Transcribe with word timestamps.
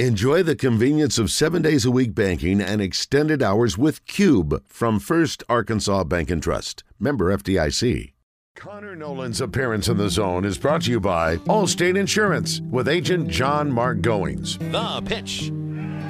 Enjoy 0.00 0.42
the 0.42 0.56
convenience 0.56 1.18
of 1.20 1.30
seven 1.30 1.62
days 1.62 1.84
a 1.84 1.90
week 1.92 2.16
banking 2.16 2.60
and 2.60 2.82
extended 2.82 3.40
hours 3.44 3.78
with 3.78 4.04
Cube 4.06 4.60
from 4.66 4.98
First 4.98 5.44
Arkansas 5.48 6.02
Bank 6.02 6.32
and 6.32 6.42
Trust. 6.42 6.82
Member 6.98 7.32
FDIC. 7.36 8.12
Connor 8.56 8.96
Noland's 8.96 9.40
appearance 9.40 9.86
in 9.86 9.96
the 9.96 10.10
zone 10.10 10.44
is 10.44 10.58
brought 10.58 10.82
to 10.82 10.90
you 10.90 10.98
by 10.98 11.36
Allstate 11.46 11.96
Insurance 11.96 12.60
with 12.72 12.88
agent 12.88 13.28
John 13.28 13.70
Mark 13.70 14.00
Goings. 14.00 14.58
The 14.58 15.00
pitch. 15.06 15.52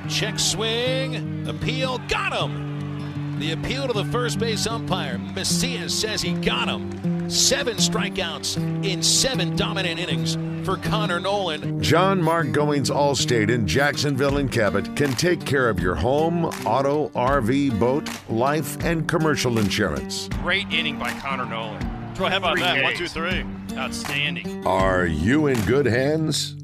Check 0.09 0.39
swing. 0.39 1.47
Appeal. 1.47 1.99
Got 2.09 2.33
him. 2.33 3.39
The 3.39 3.53
appeal 3.53 3.87
to 3.87 3.93
the 3.93 4.07
first 4.07 4.39
base 4.39 4.67
umpire. 4.67 5.19
Macias 5.19 5.93
says 5.93 6.23
he 6.23 6.33
got 6.33 6.69
him. 6.69 7.14
Seven 7.29 7.77
strikeouts 7.79 8.85
in 8.85 9.03
seven 9.03 9.57
dominant 9.57 9.99
innings 9.99 10.37
for 10.67 10.77
Connor 10.77 11.21
Noland. 11.21 11.83
John 11.83 12.23
Mark 12.23 12.53
Goings 12.53 12.91
Allstate 12.91 13.51
in 13.51 13.67
Jacksonville 13.67 14.37
and 14.37 14.51
Cabot 14.53 14.95
can 14.95 15.13
take 15.13 15.45
care 15.45 15.69
of 15.69 15.81
your 15.81 15.95
home, 15.95 16.45
auto, 16.67 17.09
RV, 17.11 17.79
boat, 17.79 18.09
life, 18.29 18.83
and 18.85 19.09
commercial 19.09 19.59
insurance. 19.59 20.29
Great 20.43 20.71
inning 20.73 20.99
by 20.99 21.13
Connor 21.21 21.47
Noland. 21.47 21.83
How 22.17 22.37
about 22.37 22.55
three 22.55 22.63
that? 22.63 22.77
Ks. 22.77 22.83
One, 22.83 22.95
two, 22.95 23.09
three. 23.09 23.45
Outstanding. 23.79 24.67
Are 24.67 25.07
you 25.07 25.47
in 25.47 25.61
good 25.63 25.87
hands? 25.87 26.57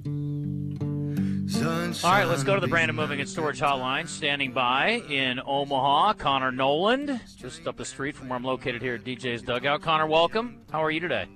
All 1.61 1.67
right, 2.11 2.25
let's 2.25 2.43
go 2.43 2.55
to 2.55 2.61
the 2.61 2.69
Brandon 2.69 2.97
Moving 2.97 3.21
and 3.21 3.29
Storage 3.29 3.61
Hotline. 3.61 4.09
Standing 4.09 4.53
by 4.53 5.03
in 5.11 5.39
Omaha, 5.45 6.15
Connor 6.15 6.51
Noland, 6.51 7.21
just 7.37 7.67
up 7.67 7.77
the 7.77 7.85
street 7.85 8.17
from 8.17 8.31
where 8.31 8.39
I'm 8.39 8.45
located 8.45 8.81
here 8.81 8.95
at 8.95 9.05
DJ's 9.05 9.43
Dugout. 9.43 9.83
Connor, 9.83 10.07
welcome. 10.07 10.63
How 10.73 10.83
are 10.83 10.91
you 10.91 11.01
today? 11.01 11.27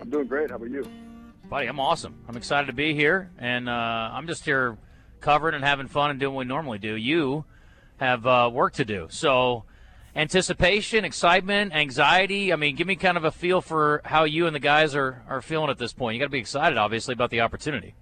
I'm 0.00 0.10
doing 0.10 0.26
great. 0.26 0.50
How 0.50 0.56
about 0.56 0.70
you? 0.70 0.84
Buddy, 1.48 1.68
I'm 1.68 1.78
awesome. 1.78 2.16
I'm 2.26 2.36
excited 2.36 2.66
to 2.66 2.72
be 2.72 2.94
here, 2.94 3.30
and 3.38 3.68
uh, 3.68 4.10
I'm 4.12 4.26
just 4.26 4.44
here 4.44 4.76
covering 5.20 5.54
and 5.54 5.62
having 5.62 5.86
fun 5.86 6.10
and 6.10 6.18
doing 6.18 6.34
what 6.34 6.40
we 6.40 6.48
normally 6.48 6.78
do. 6.80 6.96
You 6.96 7.44
have 7.98 8.26
uh, 8.26 8.50
work 8.52 8.72
to 8.74 8.84
do. 8.84 9.06
So, 9.08 9.62
anticipation, 10.16 11.04
excitement, 11.04 11.72
anxiety. 11.72 12.52
I 12.52 12.56
mean, 12.56 12.74
give 12.74 12.88
me 12.88 12.96
kind 12.96 13.16
of 13.16 13.22
a 13.22 13.30
feel 13.30 13.60
for 13.60 14.00
how 14.04 14.24
you 14.24 14.48
and 14.48 14.56
the 14.56 14.60
guys 14.60 14.96
are, 14.96 15.22
are 15.28 15.42
feeling 15.42 15.70
at 15.70 15.78
this 15.78 15.92
point. 15.92 16.16
You 16.16 16.20
got 16.20 16.26
to 16.26 16.30
be 16.30 16.40
excited, 16.40 16.76
obviously, 16.76 17.12
about 17.12 17.30
the 17.30 17.42
opportunity. 17.42 17.94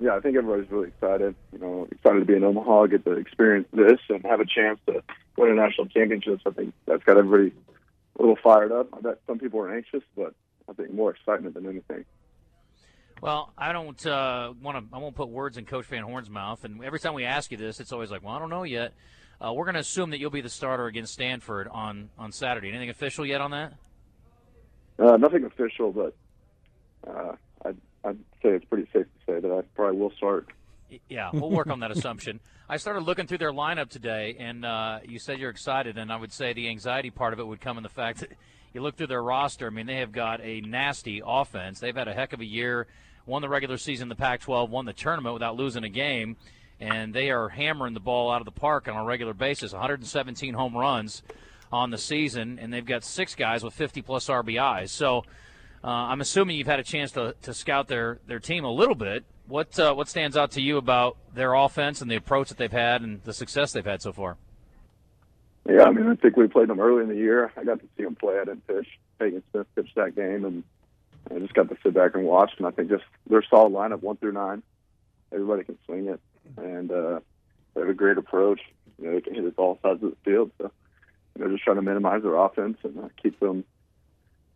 Yeah, 0.00 0.16
I 0.16 0.20
think 0.20 0.36
everybody's 0.36 0.70
really 0.70 0.88
excited. 0.88 1.34
You 1.52 1.58
know, 1.58 1.88
excited 1.90 2.20
to 2.20 2.24
be 2.24 2.34
in 2.34 2.44
Omaha, 2.44 2.86
get 2.86 3.04
to 3.04 3.12
experience 3.12 3.68
this, 3.72 4.00
and 4.08 4.24
have 4.24 4.40
a 4.40 4.46
chance 4.46 4.80
to 4.86 5.02
win 5.36 5.50
a 5.50 5.54
national 5.54 5.86
championship. 5.86 6.40
I 6.46 6.50
think 6.50 6.74
that's 6.86 7.04
got 7.04 7.16
everybody 7.16 7.52
a 8.18 8.22
little 8.22 8.38
fired 8.42 8.72
up. 8.72 8.88
I 8.92 9.00
bet 9.00 9.20
some 9.26 9.38
people 9.38 9.60
are 9.60 9.74
anxious, 9.74 10.02
but 10.16 10.34
I 10.68 10.72
think 10.72 10.92
more 10.92 11.10
excitement 11.10 11.54
than 11.54 11.66
anything. 11.66 12.04
Well, 13.20 13.52
I 13.56 13.72
don't 13.72 14.04
uh, 14.04 14.52
want 14.60 14.90
to. 14.90 14.96
I 14.96 14.98
won't 14.98 15.14
put 15.14 15.28
words 15.28 15.56
in 15.56 15.64
Coach 15.64 15.86
Van 15.86 16.02
Horn's 16.02 16.28
mouth. 16.28 16.64
And 16.64 16.84
every 16.84 16.98
time 16.98 17.14
we 17.14 17.24
ask 17.24 17.50
you 17.50 17.56
this, 17.56 17.80
it's 17.80 17.92
always 17.92 18.10
like, 18.10 18.22
"Well, 18.22 18.34
I 18.34 18.38
don't 18.38 18.50
know 18.50 18.64
yet." 18.64 18.92
Uh, 19.40 19.52
we're 19.52 19.64
going 19.64 19.74
to 19.74 19.80
assume 19.80 20.10
that 20.10 20.20
you'll 20.20 20.30
be 20.30 20.40
the 20.40 20.48
starter 20.48 20.86
against 20.86 21.12
Stanford 21.14 21.68
on 21.68 22.10
on 22.18 22.32
Saturday. 22.32 22.68
Anything 22.68 22.90
official 22.90 23.24
yet 23.24 23.40
on 23.40 23.52
that? 23.52 23.74
Uh, 24.98 25.16
nothing 25.16 25.44
official, 25.44 25.92
but 25.92 26.14
uh, 27.08 27.32
I'd, 28.04 28.18
say 28.42 28.50
it's 28.50 28.64
pretty 28.66 28.88
safe 28.92 29.06
to 29.06 29.32
say 29.32 29.40
that 29.40 29.50
I 29.50 29.62
probably 29.74 29.98
will 29.98 30.12
start. 30.12 30.48
Yeah, 31.08 31.30
we'll 31.32 31.50
work 31.50 31.68
on 31.68 31.80
that 31.80 31.90
assumption. 31.90 32.40
I 32.68 32.76
started 32.76 33.00
looking 33.00 33.26
through 33.26 33.38
their 33.38 33.52
lineup 33.52 33.90
today, 33.90 34.36
and 34.38 34.64
uh, 34.64 35.00
you 35.04 35.18
said 35.18 35.38
you're 35.38 35.50
excited, 35.50 35.98
and 35.98 36.12
I 36.12 36.16
would 36.16 36.32
say 36.32 36.52
the 36.52 36.68
anxiety 36.68 37.10
part 37.10 37.32
of 37.32 37.38
it 37.38 37.46
would 37.46 37.60
come 37.60 37.76
in 37.76 37.82
the 37.82 37.88
fact 37.88 38.20
that 38.20 38.30
you 38.72 38.80
look 38.80 38.96
through 38.96 39.08
their 39.08 39.22
roster. 39.22 39.66
I 39.66 39.70
mean, 39.70 39.86
they 39.86 39.96
have 39.96 40.12
got 40.12 40.40
a 40.40 40.60
nasty 40.62 41.22
offense. 41.24 41.80
They've 41.80 41.94
had 41.94 42.08
a 42.08 42.14
heck 42.14 42.32
of 42.32 42.40
a 42.40 42.44
year. 42.44 42.86
Won 43.26 43.42
the 43.42 43.48
regular 43.48 43.76
season, 43.76 44.08
the 44.08 44.14
Pac-12, 44.14 44.68
won 44.68 44.84
the 44.84 44.92
tournament 44.92 45.34
without 45.34 45.56
losing 45.56 45.84
a 45.84 45.88
game, 45.88 46.36
and 46.80 47.14
they 47.14 47.30
are 47.30 47.48
hammering 47.48 47.94
the 47.94 48.00
ball 48.00 48.30
out 48.30 48.40
of 48.40 48.44
the 48.44 48.52
park 48.60 48.88
on 48.88 48.96
a 48.96 49.04
regular 49.04 49.34
basis. 49.34 49.72
117 49.72 50.54
home 50.54 50.76
runs 50.76 51.22
on 51.72 51.90
the 51.90 51.98
season, 51.98 52.58
and 52.58 52.72
they've 52.72 52.84
got 52.84 53.04
six 53.04 53.34
guys 53.34 53.64
with 53.64 53.74
50 53.74 54.02
plus 54.02 54.28
RBIs. 54.28 54.90
So. 54.90 55.24
Uh, 55.84 55.88
I'm 55.88 56.22
assuming 56.22 56.56
you've 56.56 56.66
had 56.66 56.80
a 56.80 56.84
chance 56.84 57.12
to, 57.12 57.34
to 57.42 57.52
scout 57.52 57.88
their, 57.88 58.18
their 58.26 58.40
team 58.40 58.64
a 58.64 58.70
little 58.70 58.94
bit. 58.94 59.24
What 59.46 59.78
uh, 59.78 59.92
what 59.92 60.08
stands 60.08 60.34
out 60.34 60.52
to 60.52 60.62
you 60.62 60.78
about 60.78 61.18
their 61.34 61.52
offense 61.52 62.00
and 62.00 62.10
the 62.10 62.16
approach 62.16 62.48
that 62.48 62.56
they've 62.56 62.72
had 62.72 63.02
and 63.02 63.22
the 63.24 63.34
success 63.34 63.72
they've 63.72 63.84
had 63.84 64.00
so 64.00 64.10
far? 64.10 64.38
Yeah, 65.68 65.82
I 65.82 65.90
mean, 65.90 66.08
I 66.08 66.14
think 66.14 66.38
we 66.38 66.46
played 66.46 66.68
them 66.68 66.80
early 66.80 67.02
in 67.02 67.10
the 67.10 67.16
year. 67.16 67.52
I 67.54 67.64
got 67.64 67.80
to 67.80 67.86
see 67.98 68.04
them 68.04 68.14
play. 68.14 68.36
I 68.40 68.44
didn't 68.44 68.66
pitch. 68.66 68.88
Peyton 69.18 69.42
Smith 69.50 69.66
pitched 69.74 69.94
that 69.96 70.16
game, 70.16 70.46
and 70.46 70.64
I 71.30 71.38
just 71.38 71.52
got 71.52 71.68
to 71.68 71.76
sit 71.82 71.92
back 71.92 72.14
and 72.14 72.24
watch. 72.24 72.52
And 72.56 72.66
I 72.66 72.70
think 72.70 72.88
just 72.88 73.04
their 73.28 73.42
solid 73.42 73.72
lineup, 73.72 74.02
one 74.02 74.16
through 74.16 74.32
nine. 74.32 74.62
Everybody 75.32 75.64
can 75.64 75.78
swing 75.84 76.08
it, 76.08 76.20
and 76.56 76.90
uh, 76.90 77.20
they 77.74 77.80
have 77.80 77.90
a 77.90 77.94
great 77.94 78.16
approach. 78.16 78.60
You 78.98 79.06
know, 79.06 79.14
they 79.14 79.20
can 79.20 79.34
hit 79.34 79.44
it 79.44 79.54
all 79.58 79.78
sides 79.82 80.02
of 80.02 80.10
the 80.10 80.16
field. 80.24 80.50
So, 80.56 80.70
you 81.36 81.44
know, 81.44 81.50
just 81.50 81.64
trying 81.64 81.76
to 81.76 81.82
minimize 81.82 82.22
their 82.22 82.36
offense 82.36 82.78
and 82.84 82.98
uh, 82.98 83.08
keep 83.22 83.38
them, 83.40 83.64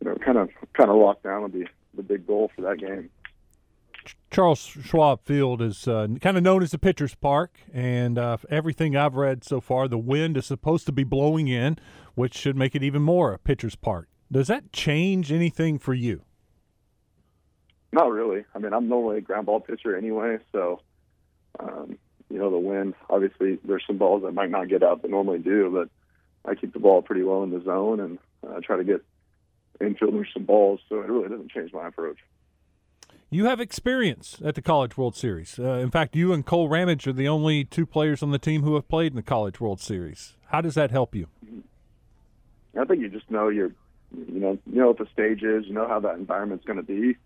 you 0.01 0.09
know, 0.09 0.15
kind 0.15 0.37
of 0.37 0.49
kind 0.73 0.89
of 0.89 0.97
locked 0.97 1.23
down 1.23 1.43
would 1.43 1.53
be 1.53 1.67
the 1.93 2.03
big 2.03 2.25
goal 2.25 2.51
for 2.55 2.61
that 2.61 2.79
game. 2.79 3.09
Charles 4.31 4.59
Schwab 4.59 5.23
Field 5.25 5.61
is 5.61 5.87
uh, 5.87 6.07
kind 6.21 6.37
of 6.37 6.43
known 6.43 6.63
as 6.63 6.71
the 6.71 6.77
pitcher's 6.77 7.15
park, 7.15 7.59
and 7.73 8.17
uh, 8.17 8.37
everything 8.49 8.95
I've 8.95 9.15
read 9.15 9.43
so 9.43 9.59
far, 9.59 9.87
the 9.87 9.97
wind 9.97 10.37
is 10.37 10.45
supposed 10.45 10.85
to 10.85 10.91
be 10.91 11.03
blowing 11.03 11.47
in, 11.47 11.77
which 12.15 12.35
should 12.35 12.55
make 12.55 12.75
it 12.75 12.83
even 12.83 13.01
more 13.01 13.33
a 13.33 13.39
pitcher's 13.39 13.75
park. 13.75 14.07
Does 14.31 14.47
that 14.47 14.71
change 14.71 15.31
anything 15.31 15.79
for 15.79 15.93
you? 15.93 16.21
Not 17.91 18.11
really. 18.11 18.45
I 18.53 18.59
mean, 18.59 18.73
I'm 18.73 18.87
normally 18.87 19.17
a 19.17 19.21
ground 19.21 19.47
ball 19.47 19.59
pitcher 19.59 19.97
anyway, 19.97 20.37
so 20.51 20.81
um, 21.59 21.97
you 22.29 22.37
know 22.37 22.51
the 22.51 22.57
wind. 22.57 22.93
Obviously, 23.09 23.57
there's 23.63 23.83
some 23.87 23.97
balls 23.97 24.21
that 24.23 24.33
might 24.33 24.51
not 24.51 24.69
get 24.69 24.83
out 24.83 25.01
that 25.01 25.09
normally 25.09 25.39
do, 25.39 25.71
but 25.71 26.49
I 26.49 26.55
keep 26.55 26.73
the 26.73 26.79
ball 26.79 27.01
pretty 27.01 27.23
well 27.23 27.43
in 27.43 27.49
the 27.49 27.63
zone 27.63 27.99
and 27.99 28.19
uh, 28.47 28.59
try 28.63 28.77
to 28.77 28.83
get 28.83 29.01
infielders 29.81 30.25
some 30.33 30.43
balls. 30.43 30.79
So 30.89 31.01
it 31.01 31.09
really 31.09 31.29
doesn't 31.29 31.51
change 31.51 31.73
my 31.73 31.87
approach. 31.87 32.17
You 33.31 33.45
have 33.45 33.59
experience 33.59 34.41
at 34.43 34.55
the 34.55 34.61
College 34.61 34.97
World 34.97 35.15
Series. 35.15 35.59
Uh, 35.59 35.73
in 35.73 35.91
fact, 35.91 36.15
you 36.15 36.33
and 36.33 36.43
Kole 36.43 36.67
Ramage 36.67 37.07
are 37.07 37.13
the 37.13 37.27
only 37.27 37.63
two 37.63 37.85
players 37.85 38.23
on 38.23 38.31
the 38.31 38.39
team 38.39 38.63
who 38.63 38.73
have 38.73 38.87
played 38.87 39.11
in 39.11 39.15
the 39.15 39.21
College 39.21 39.61
World 39.61 39.79
Series. 39.79 40.35
How 40.47 40.61
does 40.61 40.73
that 40.73 40.89
help 40.89 41.13
you? 41.13 41.27
I 42.79 42.85
think 42.85 43.01
you 43.01 43.09
just 43.09 43.29
know 43.29 43.49
you're, 43.49 43.71
you 44.11 44.39
know, 44.39 44.57
you 44.65 44.79
know 44.79 44.87
what 44.87 44.97
the 44.97 45.07
stage 45.13 45.43
is. 45.43 45.67
You 45.67 45.73
know 45.73 45.87
how 45.87 45.99
that 45.99 46.15
environment's 46.15 46.65
going 46.65 46.77
to 46.77 46.83
be. 46.83 47.17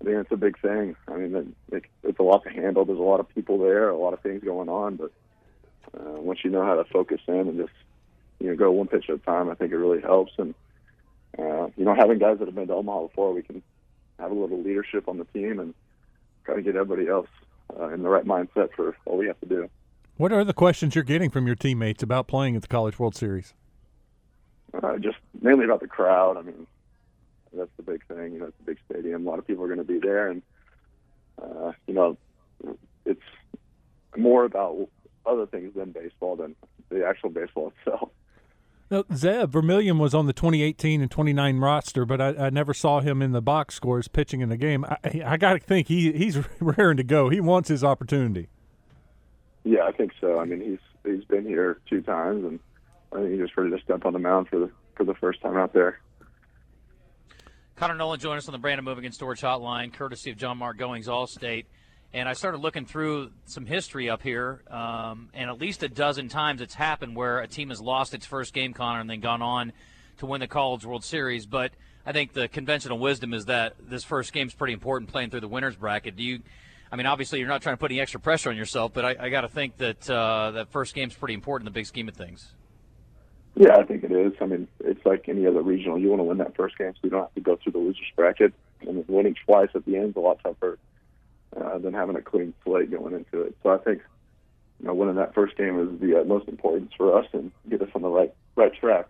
I 0.00 0.04
think 0.04 0.16
it's 0.16 0.32
a 0.32 0.36
big 0.36 0.58
thing. 0.60 0.96
I 1.06 1.16
mean, 1.16 1.36
it, 1.36 1.76
it, 1.76 1.84
it's 2.02 2.18
a 2.18 2.22
lot 2.22 2.42
to 2.44 2.50
handle. 2.50 2.84
There's 2.84 2.98
a 2.98 3.02
lot 3.02 3.20
of 3.20 3.28
people 3.28 3.58
there, 3.58 3.88
a 3.88 3.96
lot 3.96 4.14
of 4.14 4.20
things 4.20 4.42
going 4.42 4.68
on. 4.68 4.96
But 4.96 5.12
uh, 5.94 6.20
once 6.20 6.40
you 6.42 6.50
know 6.50 6.64
how 6.64 6.74
to 6.74 6.84
focus 6.84 7.20
in 7.28 7.34
and 7.34 7.58
just, 7.58 7.72
you 8.40 8.48
know, 8.48 8.56
go 8.56 8.72
one 8.72 8.88
pitch 8.88 9.06
at 9.08 9.16
a 9.16 9.18
time, 9.18 9.48
I 9.48 9.54
think 9.54 9.72
it 9.72 9.76
really 9.76 10.00
helps. 10.00 10.32
And 10.38 10.54
uh, 11.38 11.68
you 11.76 11.84
know, 11.84 11.94
having 11.94 12.18
guys 12.18 12.38
that 12.38 12.46
have 12.46 12.54
been 12.54 12.68
to 12.68 12.74
Omaha 12.74 13.06
before, 13.06 13.32
we 13.32 13.42
can 13.42 13.62
have 14.18 14.30
a 14.30 14.34
little 14.34 14.60
leadership 14.60 15.08
on 15.08 15.18
the 15.18 15.24
team 15.26 15.58
and 15.60 15.74
try 16.44 16.56
to 16.56 16.62
get 16.62 16.76
everybody 16.76 17.08
else 17.08 17.28
uh, 17.78 17.88
in 17.88 18.02
the 18.02 18.08
right 18.08 18.24
mindset 18.24 18.70
for 18.74 18.96
all 19.06 19.18
we 19.18 19.26
have 19.26 19.40
to 19.40 19.46
do. 19.46 19.68
What 20.16 20.32
are 20.32 20.44
the 20.44 20.52
questions 20.52 20.94
you're 20.94 21.04
getting 21.04 21.30
from 21.30 21.46
your 21.46 21.56
teammates 21.56 22.02
about 22.02 22.26
playing 22.26 22.56
at 22.56 22.62
the 22.62 22.68
College 22.68 22.98
World 22.98 23.14
Series? 23.14 23.54
Uh, 24.74 24.98
just 24.98 25.16
mainly 25.40 25.64
about 25.64 25.80
the 25.80 25.86
crowd. 25.86 26.36
I 26.36 26.42
mean, 26.42 26.66
that's 27.52 27.70
the 27.76 27.82
big 27.82 28.04
thing. 28.06 28.34
You 28.34 28.40
know, 28.40 28.46
it's 28.46 28.60
a 28.60 28.64
big 28.64 28.78
stadium. 28.90 29.26
A 29.26 29.30
lot 29.30 29.38
of 29.38 29.46
people 29.46 29.64
are 29.64 29.68
going 29.68 29.78
to 29.78 29.84
be 29.84 29.98
there, 29.98 30.28
and 30.28 30.42
uh, 31.42 31.72
you 31.86 31.94
know, 31.94 32.16
it's 33.04 33.20
more 34.16 34.44
about 34.44 34.88
other 35.26 35.46
things 35.46 35.74
than 35.74 35.92
baseball 35.92 36.36
than 36.36 36.54
the 36.90 37.06
actual 37.06 37.30
baseball 37.30 37.72
itself. 37.86 38.10
Now, 38.90 39.04
Zeb 39.14 39.52
Vermillion 39.52 39.98
was 39.98 40.14
on 40.14 40.26
the 40.26 40.32
2018 40.32 41.00
and 41.00 41.08
29 41.10 41.58
roster, 41.58 42.04
but 42.04 42.20
I, 42.20 42.46
I 42.46 42.50
never 42.50 42.74
saw 42.74 43.00
him 43.00 43.22
in 43.22 43.30
the 43.30 43.40
box 43.40 43.76
scores 43.76 44.08
pitching 44.08 44.40
in 44.40 44.48
the 44.48 44.56
game. 44.56 44.84
I, 44.84 45.22
I 45.24 45.36
got 45.36 45.52
to 45.52 45.60
think 45.60 45.86
he 45.86 46.12
he's 46.12 46.38
raring 46.60 46.96
to 46.96 47.04
go. 47.04 47.28
He 47.28 47.40
wants 47.40 47.68
his 47.68 47.84
opportunity. 47.84 48.48
Yeah, 49.62 49.84
I 49.84 49.92
think 49.92 50.12
so. 50.20 50.40
I 50.40 50.44
mean, 50.44 50.60
he's 50.60 50.78
he's 51.04 51.24
been 51.24 51.46
here 51.46 51.80
two 51.88 52.02
times, 52.02 52.44
and 52.44 52.58
I 53.12 53.18
think 53.18 53.30
he's 53.30 53.40
just 53.40 53.56
ready 53.56 53.70
to 53.70 53.80
step 53.80 54.04
on 54.04 54.12
the 54.12 54.18
mound 54.18 54.48
for 54.48 54.58
the 54.58 54.70
for 54.96 55.04
the 55.04 55.14
first 55.14 55.40
time 55.40 55.56
out 55.56 55.72
there. 55.72 56.00
Connor 57.76 57.94
Noland 57.94 58.20
joined 58.20 58.38
us 58.38 58.48
on 58.48 58.52
the 58.52 58.58
Brandon 58.58 58.84
Moving 58.84 59.06
and 59.06 59.14
Storage 59.14 59.40
Hotline, 59.40 59.92
courtesy 59.92 60.30
of 60.30 60.36
John 60.36 60.58
Mark 60.58 60.76
Goings 60.76 61.06
Allstate. 61.06 61.64
And 62.12 62.28
I 62.28 62.32
started 62.32 62.58
looking 62.58 62.86
through 62.86 63.30
some 63.44 63.66
history 63.66 64.10
up 64.10 64.20
here, 64.20 64.62
um, 64.68 65.28
and 65.32 65.48
at 65.48 65.60
least 65.60 65.84
a 65.84 65.88
dozen 65.88 66.28
times 66.28 66.60
it's 66.60 66.74
happened 66.74 67.14
where 67.14 67.38
a 67.38 67.46
team 67.46 67.68
has 67.68 67.80
lost 67.80 68.14
its 68.14 68.26
first 68.26 68.52
game, 68.52 68.72
Connor, 68.72 69.00
and 69.00 69.08
then 69.08 69.20
gone 69.20 69.42
on 69.42 69.72
to 70.18 70.26
win 70.26 70.40
the 70.40 70.48
College 70.48 70.84
World 70.84 71.04
Series. 71.04 71.46
But 71.46 71.70
I 72.04 72.10
think 72.10 72.32
the 72.32 72.48
conventional 72.48 72.98
wisdom 72.98 73.32
is 73.32 73.44
that 73.44 73.74
this 73.78 74.02
first 74.02 74.32
game 74.32 74.48
is 74.48 74.54
pretty 74.54 74.72
important 74.72 75.08
playing 75.10 75.30
through 75.30 75.40
the 75.40 75.48
winners 75.48 75.76
bracket. 75.76 76.16
Do 76.16 76.24
you? 76.24 76.40
I 76.90 76.96
mean, 76.96 77.06
obviously 77.06 77.38
you're 77.38 77.46
not 77.46 77.62
trying 77.62 77.76
to 77.76 77.80
put 77.80 77.92
any 77.92 78.00
extra 78.00 78.18
pressure 78.18 78.50
on 78.50 78.56
yourself, 78.56 78.92
but 78.92 79.04
I, 79.04 79.16
I 79.20 79.28
got 79.28 79.42
to 79.42 79.48
think 79.48 79.76
that 79.76 80.10
uh, 80.10 80.50
that 80.50 80.72
first 80.72 80.96
game's 80.96 81.14
pretty 81.14 81.34
important 81.34 81.68
in 81.68 81.72
the 81.72 81.78
big 81.78 81.86
scheme 81.86 82.08
of 82.08 82.16
things. 82.16 82.52
Yeah, 83.54 83.76
I 83.76 83.84
think 83.84 84.02
it 84.02 84.10
is. 84.10 84.32
I 84.40 84.46
mean, 84.46 84.66
it's 84.80 85.04
like 85.06 85.28
any 85.28 85.46
other 85.46 85.62
regional. 85.62 85.96
You 85.96 86.08
want 86.08 86.18
to 86.18 86.24
win 86.24 86.38
that 86.38 86.56
first 86.56 86.76
game 86.76 86.92
so 86.94 87.00
you 87.04 87.10
don't 87.10 87.20
have 87.20 87.34
to 87.34 87.40
go 87.40 87.56
through 87.62 87.72
the 87.72 87.78
losers 87.78 88.10
bracket. 88.16 88.52
And 88.80 89.06
winning 89.06 89.36
twice 89.44 89.68
at 89.76 89.84
the 89.84 89.96
end 89.96 90.10
is 90.10 90.16
a 90.16 90.20
lot 90.20 90.40
tougher 90.42 90.78
uh, 91.56 91.78
than 91.78 91.94
having 91.94 92.16
a 92.16 92.22
clean 92.22 92.54
slate 92.64 92.90
going 92.90 93.14
into 93.14 93.42
it. 93.42 93.56
So 93.62 93.70
I 93.70 93.78
think 93.78 94.02
you 94.80 94.86
know 94.86 94.94
winning 94.94 95.16
that 95.16 95.34
first 95.34 95.56
game 95.56 95.78
is 95.78 96.00
the 96.00 96.18
utmost 96.18 96.48
importance 96.48 96.92
for 96.96 97.18
us 97.18 97.26
and 97.32 97.50
get 97.68 97.82
us 97.82 97.88
on 97.94 98.02
the 98.02 98.08
right 98.08 98.32
right 98.56 98.72
track. 98.74 99.06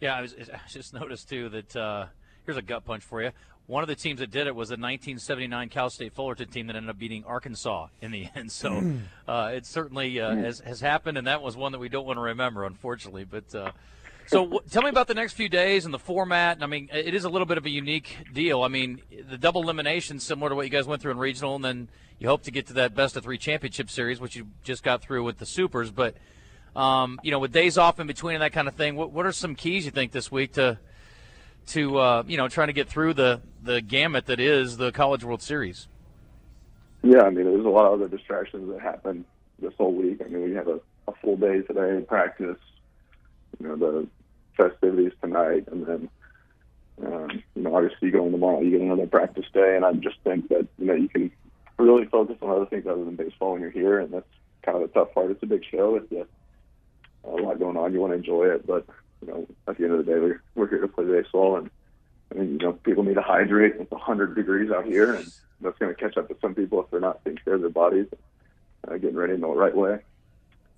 Yeah, 0.00 0.16
I, 0.16 0.22
was, 0.22 0.34
I 0.52 0.58
just 0.68 0.94
noticed 0.94 1.28
too 1.28 1.48
that 1.50 1.76
uh, 1.76 2.06
here's 2.44 2.56
a 2.58 2.62
gut 2.62 2.84
punch 2.84 3.04
for 3.04 3.22
you. 3.22 3.30
One 3.66 3.84
of 3.84 3.88
the 3.88 3.94
teams 3.94 4.18
that 4.18 4.30
did 4.32 4.48
it 4.48 4.56
was 4.56 4.70
the 4.70 4.72
1979 4.74 5.68
Cal 5.68 5.88
State 5.88 6.12
Fullerton 6.14 6.48
team 6.48 6.66
that 6.66 6.74
ended 6.76 6.90
up 6.90 6.98
beating 6.98 7.24
Arkansas 7.24 7.86
in 8.00 8.10
the 8.10 8.26
end. 8.34 8.50
So 8.50 8.80
Hmm. 8.80 8.96
uh, 9.28 9.52
it 9.54 9.66
certainly 9.66 10.18
uh, 10.20 10.34
has, 10.34 10.58
has 10.60 10.80
happened, 10.80 11.16
and 11.16 11.26
that 11.28 11.42
was 11.42 11.56
one 11.56 11.72
that 11.72 11.78
we 11.78 11.88
don't 11.88 12.04
want 12.04 12.16
to 12.16 12.22
remember, 12.22 12.64
unfortunately. 12.64 13.24
But 13.24 13.54
uh, 13.54 13.70
so 14.32 14.44
w- 14.44 14.60
tell 14.70 14.82
me 14.82 14.88
about 14.88 15.08
the 15.08 15.14
next 15.14 15.34
few 15.34 15.48
days 15.48 15.84
and 15.84 15.92
the 15.92 15.98
format. 15.98 16.56
And 16.56 16.64
I 16.64 16.66
mean, 16.66 16.88
it 16.92 17.14
is 17.14 17.24
a 17.24 17.28
little 17.28 17.46
bit 17.46 17.58
of 17.58 17.66
a 17.66 17.70
unique 17.70 18.16
deal. 18.32 18.62
I 18.62 18.68
mean, 18.68 19.02
the 19.28 19.36
double 19.36 19.62
elimination, 19.62 20.18
similar 20.18 20.48
to 20.48 20.54
what 20.54 20.64
you 20.64 20.70
guys 20.70 20.86
went 20.86 21.02
through 21.02 21.12
in 21.12 21.18
regional, 21.18 21.54
and 21.54 21.64
then 21.64 21.88
you 22.18 22.28
hope 22.28 22.42
to 22.44 22.50
get 22.50 22.66
to 22.68 22.72
that 22.74 22.94
best 22.94 23.16
of 23.16 23.24
three 23.24 23.38
championship 23.38 23.90
series, 23.90 24.20
which 24.20 24.34
you 24.34 24.46
just 24.64 24.82
got 24.82 25.02
through 25.02 25.24
with 25.24 25.38
the 25.38 25.46
Supers. 25.46 25.90
But 25.90 26.16
um, 26.74 27.20
you 27.22 27.30
know, 27.30 27.38
with 27.38 27.52
days 27.52 27.76
off 27.76 28.00
in 28.00 28.06
between 28.06 28.36
and 28.36 28.42
that 28.42 28.52
kind 28.52 28.68
of 28.68 28.74
thing, 28.74 28.96
what, 28.96 29.12
what 29.12 29.26
are 29.26 29.32
some 29.32 29.54
keys 29.54 29.84
you 29.84 29.90
think 29.90 30.12
this 30.12 30.32
week 30.32 30.52
to 30.54 30.78
to 31.66 31.98
uh, 31.98 32.22
you 32.26 32.36
know 32.36 32.48
trying 32.48 32.68
to 32.68 32.72
get 32.72 32.88
through 32.88 33.14
the 33.14 33.42
the 33.62 33.80
gamut 33.80 34.26
that 34.26 34.40
is 34.40 34.78
the 34.78 34.92
College 34.92 35.24
World 35.24 35.42
Series? 35.42 35.88
Yeah, 37.02 37.22
I 37.22 37.30
mean, 37.30 37.44
there's 37.44 37.66
a 37.66 37.68
lot 37.68 37.86
of 37.86 37.94
other 37.94 38.08
distractions 38.08 38.70
that 38.70 38.80
happen 38.80 39.24
this 39.58 39.72
whole 39.76 39.92
week. 39.92 40.22
I 40.24 40.28
mean, 40.28 40.44
we 40.44 40.54
have 40.54 40.68
a, 40.68 40.80
a 41.08 41.12
full 41.20 41.36
day 41.36 41.60
today 41.62 41.90
in 41.90 42.06
practice, 42.06 42.58
you 43.58 43.66
know, 43.66 43.76
the 43.76 44.06
festivities 44.56 45.12
tonight, 45.20 45.64
and 45.70 45.86
then, 45.86 46.08
um, 47.04 47.42
you 47.54 47.62
know, 47.62 47.74
obviously 47.74 48.08
you 48.08 48.12
go 48.12 48.26
in 48.26 48.32
tomorrow, 48.32 48.60
you 48.60 48.70
get 48.70 48.80
another 48.80 49.06
practice 49.06 49.46
day, 49.52 49.76
and 49.76 49.84
I 49.84 49.92
just 49.94 50.16
think 50.24 50.48
that, 50.48 50.68
you 50.78 50.86
know, 50.86 50.94
you 50.94 51.08
can 51.08 51.30
really 51.78 52.06
focus 52.06 52.36
on 52.42 52.50
other 52.50 52.66
things 52.66 52.86
other 52.86 53.04
than 53.04 53.16
baseball 53.16 53.52
when 53.52 53.62
you're 53.62 53.70
here, 53.70 53.98
and 53.98 54.12
that's 54.12 54.26
kind 54.62 54.80
of 54.80 54.82
the 54.82 54.98
tough 54.98 55.12
part. 55.14 55.30
It's 55.30 55.42
a 55.42 55.46
big 55.46 55.64
show. 55.70 55.96
It's 55.96 56.12
a, 56.12 56.26
a 57.28 57.30
lot 57.30 57.58
going 57.58 57.76
on. 57.76 57.92
You 57.92 58.00
want 58.00 58.12
to 58.12 58.18
enjoy 58.18 58.46
it, 58.46 58.66
but, 58.66 58.86
you 59.20 59.28
know, 59.28 59.46
at 59.66 59.78
the 59.78 59.84
end 59.84 59.94
of 59.94 60.04
the 60.04 60.12
day, 60.12 60.18
we're, 60.18 60.42
we're 60.54 60.68
here 60.68 60.80
to 60.80 60.88
play 60.88 61.04
baseball, 61.04 61.56
and, 61.56 61.70
I 62.32 62.42
you 62.42 62.58
know, 62.58 62.72
people 62.72 63.04
need 63.04 63.14
to 63.14 63.22
hydrate. 63.22 63.74
It's 63.78 63.90
100 63.90 64.34
degrees 64.34 64.70
out 64.70 64.86
here, 64.86 65.14
and 65.14 65.30
that's 65.60 65.78
going 65.78 65.94
to 65.94 66.00
catch 66.00 66.16
up 66.16 66.28
to 66.28 66.36
some 66.40 66.54
people 66.54 66.82
if 66.82 66.90
they're 66.90 67.00
not 67.00 67.24
taking 67.24 67.38
care 67.44 67.54
of 67.54 67.60
their 67.60 67.70
bodies, 67.70 68.06
uh, 68.88 68.94
getting 68.94 69.16
ready 69.16 69.34
in 69.34 69.40
the 69.40 69.48
right 69.48 69.76
way. 69.76 69.98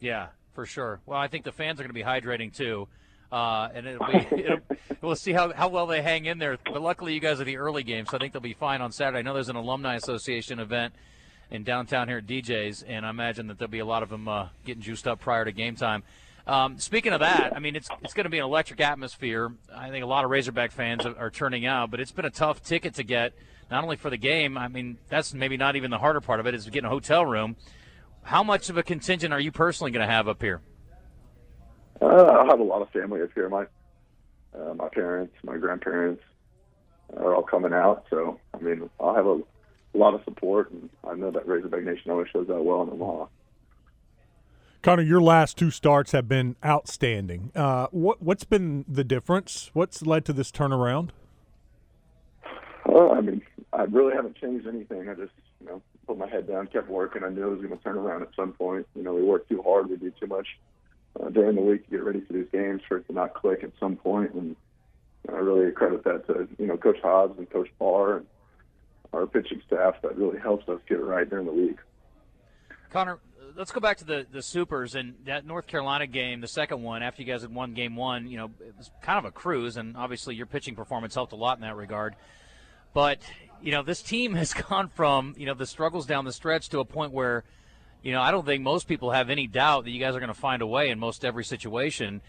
Yeah, 0.01 0.29
for 0.53 0.67
sure. 0.67 1.01
Well, 1.07 1.19
I 1.19 1.29
think 1.29 1.45
the 1.45 1.53
fans 1.53 1.81
are 1.81 1.83
going 1.83 1.89
to 1.91 1.95
be 1.95 2.03
hydrating 2.03 2.55
too. 2.55 2.89
Uh, 3.35 3.69
and 3.75 3.85
it'll 3.85 4.07
be, 4.07 4.17
it'll, 4.45 4.61
we'll 5.03 5.17
see 5.17 5.33
how, 5.33 5.53
how 5.53 5.67
well 5.67 5.89
they 5.89 6.01
hang 6.01 6.27
in 6.27 6.39
there. 6.39 6.57
But 6.65 6.81
luckily, 6.81 7.15
you 7.15 7.21
guys 7.21 7.41
are 7.41 7.45
the 7.45 7.57
early 7.57 7.83
game, 7.83 8.07
so 8.07 8.17
I 8.17 8.21
think 8.21 8.33
they'll 8.33 8.41
be 8.41 8.55
fine 8.55 8.81
on 8.81 8.93
Saturday. 8.93 9.19
I 9.19 9.23
know 9.23 9.35
there's 9.35 9.49
an 9.49 9.57
alumni 9.57 9.97
association 9.97 10.61
event 10.61 10.95
in 11.51 11.65
downtown 11.65 12.07
here 12.07 12.19
at 12.19 12.29
DJ's, 12.29 12.85
and 12.85 13.05
I 13.05 13.11
imagine 13.11 13.49
that 13.49 13.59
there'll 13.59 13.73
be 13.73 13.81
a 13.81 13.85
lot 13.85 14.05
of 14.05 14.09
them 14.09 14.29
uh, 14.29 14.51
getting 14.65 14.83
juiced 14.83 15.09
up 15.09 15.19
prior 15.19 15.45
to 15.45 15.51
game 15.51 15.75
time. 15.75 16.05
Um, 16.47 16.79
speaking 16.79 17.13
of 17.13 17.21
that, 17.21 17.57
I 17.57 17.59
mean, 17.59 17.75
it's 17.75 17.89
it's 18.03 18.15
going 18.15 18.25
to 18.25 18.31
be 18.31 18.39
an 18.39 18.45
electric 18.45 18.81
atmosphere. 18.81 19.51
I 19.75 19.91
think 19.91 20.05
a 20.05 20.07
lot 20.07 20.25
of 20.25 20.31
Razorback 20.31 20.71
fans 20.71 21.05
are, 21.05 21.19
are 21.19 21.31
turning 21.31 21.67
out, 21.67 21.91
but 21.91 21.99
it's 21.99 22.13
been 22.13 22.27
a 22.27 22.31
tough 22.31 22.63
ticket 22.63 22.95
to 22.95 23.03
get, 23.03 23.33
not 23.69 23.83
only 23.83 23.97
for 23.97 24.11
the 24.11 24.17
game. 24.17 24.57
I 24.57 24.69
mean, 24.69 24.99
that's 25.09 25.35
maybe 25.35 25.57
not 25.57 25.75
even 25.75 25.91
the 25.91 25.99
harder 25.99 26.21
part 26.21 26.39
of 26.39 26.47
it 26.47 26.55
is 26.55 26.67
getting 26.67 26.85
a 26.85 26.91
hotel 26.91 27.27
room. 27.27 27.57
How 28.23 28.45
much 28.45 28.71
of 28.71 28.77
a 28.79 28.85
contingent 28.85 29.35
are 29.35 29.41
you 29.41 29.51
personally 29.51 29.91
going 29.91 30.07
to 30.07 30.13
have 30.13 30.29
up 30.29 30.41
here? 30.41 30.61
Uh, 32.01 32.07
I 32.07 32.47
have 32.47 32.61
a 32.61 32.65
lot 32.65 32.83
of 32.83 32.91
family 32.91 33.23
up 33.23 33.31
here. 33.35 33.49
My 33.49 33.67
uh, 34.55 34.75
my 34.75 34.89
parents, 34.89 35.35
my 35.43 35.57
grandparents 35.57 36.23
are 37.17 37.35
all 37.35 37.43
coming 37.43 37.73
out. 37.73 38.07
So 38.11 38.39
I 38.53 38.59
mean, 38.59 38.89
I'll 39.01 39.15
have 39.15 39.27
a, 39.27 39.41
a 39.95 39.99
lot 39.99 40.15
of 40.15 40.23
support, 40.25 40.71
and 40.71 40.91
I 41.09 41.15
know 41.15 41.31
that 41.31 41.47
Razorback 41.47 41.83
Nation 41.83 42.11
always 42.11 42.29
shows 42.33 42.47
that 42.49 42.63
well 42.63 42.83
in 42.83 42.89
the 42.89 42.95
Omaha. 42.95 43.27
Connor, 44.83 45.03
your 45.03 45.23
last 45.23 45.57
two 45.57 45.71
starts 45.71 46.13
have 46.13 46.29
been 46.29 46.57
outstanding. 46.65 47.53
Uh, 47.55 47.87
what 47.91 48.21
what's 48.23 48.45
been 48.45 48.85
the 48.87 49.05
difference? 49.05 49.71
What's 49.73 50.03
led 50.03 50.25
to 50.27 50.33
this 50.33 50.51
turnaround? 50.51 51.11
Well, 52.85 53.13
I 53.13 53.23
mean, 53.23 53.41
I 53.73 53.85
really 53.85 54.15
haven't 54.15 54.37
changed 54.37 54.67
anything. 54.67 55.09
I 55.09 55.15
just, 55.15 55.33
you 55.61 55.67
know, 55.67 55.83
put 56.07 56.19
my 56.19 56.29
head 56.29 56.47
down, 56.47 56.67
kept 56.67 56.89
working. 56.89 57.25
I 57.25 57.31
knew 57.31 57.47
it 57.47 57.51
was 57.51 57.61
going 57.63 57.77
to 57.77 57.83
turn 57.83 57.97
around 57.97 58.23
at 58.23 58.29
some 58.37 58.53
point. 58.53 58.87
You 58.95 59.03
know, 59.03 59.15
we 59.15 59.23
worked 59.23 59.49
too 59.49 59.63
hard. 59.63 59.89
We 59.89 59.97
do 59.97 60.13
too 60.21 60.27
much 60.27 60.47
uh, 61.21 61.29
during 61.31 61.57
the 61.57 61.63
week 61.63 61.85
to 61.85 61.91
get 61.91 62.05
ready 62.05 62.21
for 62.21 62.33
these 62.33 62.49
games 62.53 62.83
for 62.89 62.99
it 62.99 63.07
to 63.07 63.13
not 63.13 63.35
click 63.35 63.63
at 63.63 63.71
some 63.79 63.97
point. 63.97 64.33
And 64.35 64.57
I 65.29 65.37
really 65.37 65.71
credit 65.73 66.05
that 66.05 66.27
to, 66.27 66.49
you 66.59 66.67
know, 66.67 66.77
Coach 66.77 66.99
Hobbs 67.03 67.39
and 67.39 67.49
Coach 67.51 67.69
Barr 67.79 68.19
and 68.19 68.27
our 69.13 69.27
pitching 69.27 69.63
staff 69.67 69.95
that 70.03 70.17
really 70.17 70.39
helps 70.39 70.69
us 70.69 70.81
get 70.89 70.99
it 70.99 71.05
right 71.05 71.29
during 71.29 71.47
the 71.47 71.53
week. 71.53 71.77
Connor, 72.91 73.19
let's 73.57 73.73
go 73.73 73.81
back 73.81 73.99
to 73.99 74.05
the, 74.05 74.27
the 74.31 74.43
Supers 74.43 74.95
and 74.95 75.15
that 75.25 75.47
North 75.47 75.67
Carolina 75.67 76.07
game, 76.07 76.41
the 76.41 76.49
second 76.49 76.83
one, 76.83 77.03
after 77.03 77.23
you 77.23 77.31
guys 77.31 77.43
had 77.43 77.55
won 77.55 77.75
game 77.75 77.97
one, 77.97 78.29
you 78.29 78.37
know, 78.37 78.51
it 78.61 78.75
was 78.77 78.91
kind 79.03 79.19
of 79.19 79.25
a 79.25 79.31
cruise, 79.31 79.77
and 79.77 79.97
obviously 79.97 80.35
your 80.35 80.47
pitching 80.47 80.75
performance 80.75 81.15
helped 81.15 81.33
a 81.33 81.37
lot 81.37 81.57
in 81.57 81.63
that 81.63 81.77
regard. 81.77 82.17
But, 82.93 83.21
you 83.63 83.73
know, 83.73 83.83
this 83.83 84.03
team 84.03 84.35
has 84.37 84.55
gone 84.55 84.89
from, 84.89 85.35
you 85.37 85.47
know, 85.47 85.55
the 85.55 85.67
struggles 85.67 86.07
down 86.07 86.25
the 86.25 86.33
stretch 86.33 86.69
to 86.71 86.81
a 86.81 86.85
point 86.85 87.13
where, 87.13 87.45
you 88.05 88.13
know, 88.13 88.21
I 88.21 88.31
don't 88.31 88.45
think 88.45 88.63
most 88.63 88.87
people 88.87 89.11
have 89.13 89.31
any 89.31 89.47
doubt 89.47 89.85
that 89.85 89.91
you 89.91 89.99
guys 89.99 90.15
are 90.15 90.21
going 90.21 90.29
to 90.29 90.39
find 90.39 90.61
a 90.61 90.67
way 90.67 90.91
in 90.91 90.99
most 90.99 91.25
every 91.25 91.45
situation. 91.45 92.21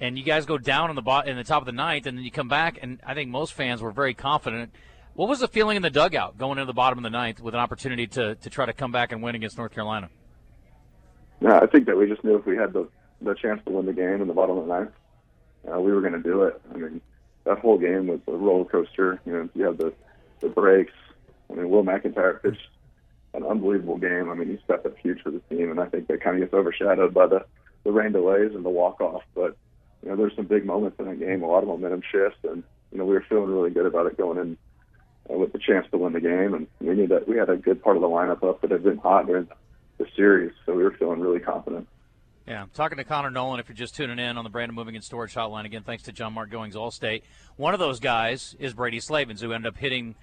And 0.00 0.18
you 0.18 0.24
guys 0.24 0.44
go 0.44 0.58
down 0.58 0.90
in 0.90 0.96
the 0.96 1.02
bo- 1.02 1.20
in 1.20 1.36
the 1.36 1.44
top 1.44 1.62
of 1.62 1.66
the 1.66 1.72
ninth, 1.72 2.06
and 2.06 2.18
then 2.18 2.24
you 2.24 2.32
come 2.32 2.48
back, 2.48 2.78
and 2.82 3.00
I 3.06 3.14
think 3.14 3.30
most 3.30 3.52
fans 3.52 3.80
were 3.80 3.92
very 3.92 4.12
confident. 4.12 4.74
What 5.14 5.28
was 5.28 5.38
the 5.38 5.46
feeling 5.46 5.76
in 5.76 5.82
the 5.82 5.90
dugout 5.90 6.36
going 6.36 6.58
into 6.58 6.64
the 6.64 6.72
bottom 6.72 6.98
of 6.98 7.04
the 7.04 7.10
ninth 7.10 7.40
with 7.40 7.54
an 7.54 7.60
opportunity 7.60 8.06
to, 8.08 8.34
to 8.34 8.50
try 8.50 8.66
to 8.66 8.72
come 8.72 8.90
back 8.90 9.12
and 9.12 9.22
win 9.22 9.34
against 9.34 9.56
North 9.56 9.72
Carolina? 9.72 10.08
I 11.46 11.66
think 11.66 11.86
that 11.86 11.96
we 11.96 12.08
just 12.08 12.24
knew 12.24 12.36
if 12.36 12.44
we 12.44 12.56
had 12.56 12.72
the 12.72 12.88
the 13.22 13.34
chance 13.34 13.60
to 13.66 13.72
win 13.72 13.86
the 13.86 13.92
game 13.92 14.20
in 14.20 14.26
the 14.26 14.34
bottom 14.34 14.58
of 14.58 14.66
the 14.66 14.74
ninth, 14.74 14.90
uh, 15.70 15.78
we 15.78 15.92
were 15.92 16.00
going 16.00 16.14
to 16.14 16.22
do 16.22 16.42
it. 16.44 16.60
I 16.74 16.76
mean, 16.76 17.00
that 17.44 17.58
whole 17.58 17.78
game 17.78 18.08
was 18.08 18.20
a 18.26 18.32
roller 18.32 18.64
coaster. 18.64 19.20
You 19.26 19.32
know, 19.32 19.48
you 19.54 19.64
have 19.64 19.78
the 19.78 19.92
the 20.40 20.48
breaks. 20.48 20.94
I 21.50 21.54
mean, 21.54 21.68
Will 21.68 21.84
McIntyre 21.84 22.42
pitched 22.42 22.66
an 23.34 23.44
unbelievable 23.44 23.98
game. 23.98 24.28
I 24.30 24.34
mean, 24.34 24.48
he 24.48 24.58
stepped 24.64 24.86
up 24.86 24.96
huge 24.98 25.22
for 25.22 25.30
the 25.30 25.40
team, 25.50 25.70
and 25.70 25.80
I 25.80 25.86
think 25.86 26.08
that 26.08 26.22
kind 26.22 26.36
of 26.36 26.42
gets 26.42 26.54
overshadowed 26.54 27.14
by 27.14 27.26
the 27.26 27.44
the 27.84 27.92
rain 27.92 28.12
delays 28.12 28.54
and 28.54 28.64
the 28.64 28.70
walk 28.70 29.00
off. 29.00 29.22
But 29.34 29.56
you 30.02 30.08
know, 30.08 30.16
there's 30.16 30.36
some 30.36 30.46
big 30.46 30.64
moments 30.64 30.98
in 30.98 31.06
that 31.06 31.18
game, 31.18 31.42
a 31.42 31.46
lot 31.46 31.62
of 31.62 31.68
momentum 31.68 32.02
shifts, 32.10 32.38
and 32.44 32.62
you 32.92 32.98
know, 32.98 33.04
we 33.04 33.14
were 33.14 33.24
feeling 33.28 33.50
really 33.50 33.70
good 33.70 33.86
about 33.86 34.06
it 34.06 34.16
going 34.16 34.38
in 34.38 34.56
uh, 35.30 35.38
with 35.38 35.52
the 35.52 35.58
chance 35.58 35.86
to 35.90 35.98
win 35.98 36.12
the 36.12 36.20
game, 36.20 36.54
and 36.54 36.66
we 36.80 36.94
knew 36.94 37.06
that 37.08 37.28
we 37.28 37.36
had 37.36 37.50
a 37.50 37.56
good 37.56 37.82
part 37.82 37.96
of 37.96 38.02
the 38.02 38.08
lineup 38.08 38.42
up 38.42 38.60
that 38.62 38.70
had 38.70 38.82
been 38.82 38.98
hot 38.98 39.26
during 39.26 39.48
the 39.98 40.06
series, 40.16 40.52
so 40.66 40.74
we 40.74 40.82
were 40.82 40.92
feeling 40.92 41.20
really 41.20 41.40
confident. 41.40 41.86
Yeah, 42.46 42.66
talking 42.74 42.98
to 42.98 43.04
Connor 43.04 43.30
Noland. 43.30 43.60
If 43.60 43.68
you're 43.68 43.76
just 43.76 43.94
tuning 43.94 44.18
in 44.18 44.36
on 44.36 44.44
the 44.44 44.50
Brandon 44.50 44.74
Moving 44.74 44.96
and 44.96 45.04
Storage 45.04 45.34
Hotline 45.34 45.66
again, 45.66 45.82
thanks 45.84 46.02
to 46.04 46.12
John 46.12 46.32
Mark 46.32 46.50
Goings 46.50 46.74
Allstate. 46.74 47.22
One 47.56 47.74
of 47.74 47.80
those 47.80 48.00
guys 48.00 48.56
is 48.58 48.74
Brady 48.74 48.98
Slavens, 48.98 49.40
who 49.40 49.52
ended 49.52 49.72
up 49.72 49.78
hitting, 49.78 50.16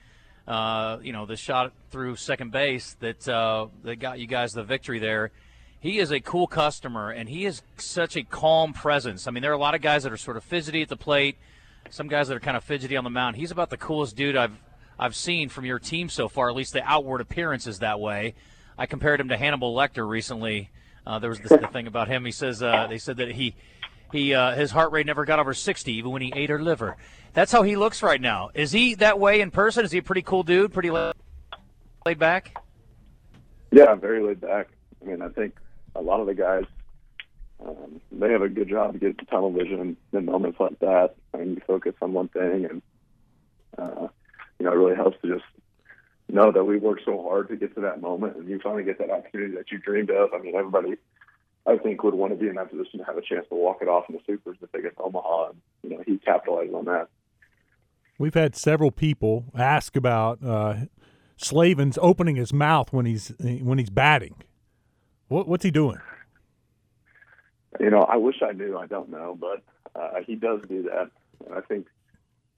uh, 0.48 0.98
you 1.02 1.12
know, 1.12 1.26
the 1.26 1.36
shot 1.36 1.74
through 1.92 2.16
second 2.16 2.52
base 2.52 2.96
that 3.02 3.28
uh, 3.28 3.68
that 3.84 3.98
got 3.98 4.20
you 4.20 4.28
guys 4.28 4.54
the 4.54 4.64
victory 4.64 5.00
there. 5.00 5.32
He 5.80 6.00
is 6.00 6.12
a 6.12 6.20
cool 6.20 6.48
customer, 6.48 7.12
and 7.12 7.30
he 7.30 7.46
is 7.46 7.62
such 7.78 8.16
a 8.16 8.24
calm 8.24 8.74
presence. 8.74 9.28
I 9.28 9.32
mean, 9.32 9.42
there 9.42 9.52
are 9.52 9.56
a 9.56 9.60
lot 9.60 9.76
of 9.76 9.82
guys 9.82 10.04
that 10.04 10.12
are 10.12 10.18
sort 10.18 10.38
of 10.38 10.44
fidgety 10.44 10.82
at 10.82 10.90
the 10.90 10.98
plate, 10.98 11.38
some 11.90 12.08
guys 12.08 12.30
that 12.30 12.36
are 12.36 12.40
kind 12.40 12.58
of 12.58 12.64
fidgety 12.64 12.98
on 12.98 13.04
the 13.04 13.10
mound. 13.10 13.36
He's 13.36 13.52
about 13.52 13.70
the 13.70 13.78
coolest 13.78 14.16
dude 14.16 14.36
I've 14.36 14.58
I've 14.98 15.16
seen 15.16 15.50
from 15.50 15.66
your 15.66 15.80
team 15.80 16.10
so 16.10 16.28
far. 16.28 16.50
At 16.50 16.56
least 16.56 16.74
the 16.74 16.84
outward 16.84 17.22
appearance 17.22 17.68
is 17.68 17.80
that 17.80 18.00
way. 18.00 18.34
I 18.78 18.86
compared 18.86 19.20
him 19.20 19.30
to 19.30 19.38
Hannibal 19.38 19.76
Lecter 19.76 20.08
recently. 20.08 20.70
Uh, 21.06 21.20
there 21.20 21.30
was 21.30 21.40
this 21.40 21.52
the 21.52 21.68
thing 21.72 21.88
about 21.88 22.08
him. 22.08 22.26
He 22.26 22.32
says 22.32 22.64
uh, 22.64 22.88
they 22.88 22.98
said 22.98 23.18
that 23.18 23.32
he 23.32 23.56
he 24.12 24.34
uh, 24.34 24.56
his 24.56 24.72
heart 24.72 24.92
rate 24.92 25.06
never 25.06 25.26
got 25.26 25.40
over 25.40 25.54
60 25.54 25.92
even 25.92 26.12
when 26.12 26.22
he 26.22 26.32
ate 26.36 26.50
her 26.50 26.62
liver. 26.62 26.98
That's 27.34 27.52
how 27.52 27.64
he 27.64 27.76
looks 27.76 28.02
right 28.02 28.22
now. 28.22 28.50
Is 28.54 28.72
he 28.72 28.96
that 28.96 29.20
way 29.20 29.42
in 29.42 29.52
person? 29.52 29.86
Is 29.86 29.92
he 29.92 30.00
a 30.00 30.04
pretty 30.04 30.22
cool 30.22 30.44
dude? 30.44 30.74
Pretty 30.74 30.90
laid 30.90 31.14
back? 32.18 32.58
Yeah, 33.72 33.96
very 33.96 34.24
laid 34.24 34.42
back. 34.42 34.70
I 35.02 35.06
mean, 35.06 35.22
I 35.22 35.30
think 35.30 35.58
a 35.96 36.02
lot 36.02 36.20
of 36.20 36.28
the 36.28 36.34
guys 36.34 36.64
um, 37.66 38.02
they 38.12 38.32
have 38.32 38.42
a 38.42 38.50
good 38.50 38.70
job 38.70 38.94
to 38.94 39.00
get 39.00 39.28
tunnel 39.30 39.52
vision 39.52 39.98
in 40.14 40.26
moments 40.26 40.60
like 40.60 40.80
that. 40.80 41.16
Mean, 41.38 41.56
you 41.56 41.62
focus 41.66 41.94
on 42.02 42.14
one 42.14 42.28
thing, 42.30 42.66
and 42.66 42.82
uh, 43.78 44.08
you 44.60 44.66
know, 44.66 44.72
it 44.72 44.76
really 44.76 44.96
helps 44.96 45.18
to 45.22 45.34
just 45.34 45.46
know 46.30 46.52
that 46.52 46.64
we 46.64 46.78
worked 46.78 47.04
so 47.06 47.22
hard 47.24 47.48
to 47.50 47.56
get 47.56 47.74
to 47.76 47.82
that 47.82 48.02
moment, 48.02 48.36
and 48.36 48.48
you 48.48 48.60
finally 48.60 48.84
get 48.84 49.00
that 49.00 49.10
opportunity 49.10 49.56
that 49.56 49.72
you 49.72 49.78
dreamed 49.80 50.10
of. 50.10 50.34
I 50.34 50.40
mean, 50.40 50.56
everybody, 50.56 50.98
I 51.68 51.78
think, 51.78 52.04
would 52.04 52.14
want 52.14 52.32
to 52.32 52.40
be 52.40 52.48
in 52.48 52.56
that 52.56 52.72
position 52.72 53.00
to 53.00 53.06
have 53.06 53.18
a 53.18 53.22
chance 53.22 53.46
to 53.50 53.56
walk 53.56 53.80
it 53.82 53.88
off 53.88 54.06
in 54.10 54.16
the 54.16 54.22
supers 54.26 54.58
if 54.62 54.72
they 54.72 54.82
get 54.82 54.94
Omaha, 54.98 55.50
and 55.50 55.62
you 55.84 55.90
know, 55.90 56.04
he 56.06 56.18
capitalized 56.18 56.74
on 56.74 56.86
that. 56.86 57.10
We've 58.18 58.34
had 58.34 58.56
several 58.56 58.90
people 58.90 59.46
ask 59.56 59.96
about 59.96 60.44
uh, 60.44 60.76
Slavens 61.36 62.00
opening 62.02 62.36
his 62.36 62.54
mouth 62.54 62.92
when 62.92 63.06
he's 63.06 63.34
when 63.40 63.78
he's 63.78 63.90
batting. 63.90 64.36
What, 65.28 65.48
what's 65.48 65.64
he 65.64 65.72
doing? 65.72 65.98
You 67.80 67.90
know, 67.90 68.02
I 68.02 68.16
wish 68.16 68.38
I 68.42 68.54
knew. 68.54 68.78
I 68.78 68.88
don't 68.88 69.10
know, 69.10 69.38
but 69.40 69.62
uh, 69.94 70.22
he 70.26 70.36
does 70.36 70.62
do 70.68 70.84
that, 70.84 71.12
and 71.46 71.54
I 71.54 71.62
think 71.62 71.88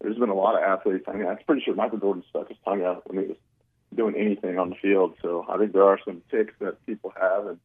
there's 0.01 0.17
been 0.17 0.29
a 0.29 0.35
lot 0.35 0.55
of 0.55 0.63
athletes. 0.63 1.05
I 1.07 1.13
mean, 1.13 1.27
I'm 1.27 1.39
pretty 1.45 1.63
sure 1.63 1.75
Michael 1.75 1.97
Jordan 1.97 2.23
stuck 2.29 2.47
his 2.47 2.57
tongue 2.63 2.83
out 2.83 3.09
when 3.09 3.23
he 3.23 3.29
was 3.29 3.37
doing 3.95 4.15
anything 4.15 4.57
on 4.59 4.69
the 4.69 4.75
field. 4.75 5.15
So 5.21 5.45
I 5.49 5.57
think 5.57 5.73
there 5.73 5.83
are 5.83 5.99
some 6.05 6.21
ticks 6.31 6.53
that 6.59 6.85
people 6.85 7.11
have, 7.19 7.47
and 7.47 7.59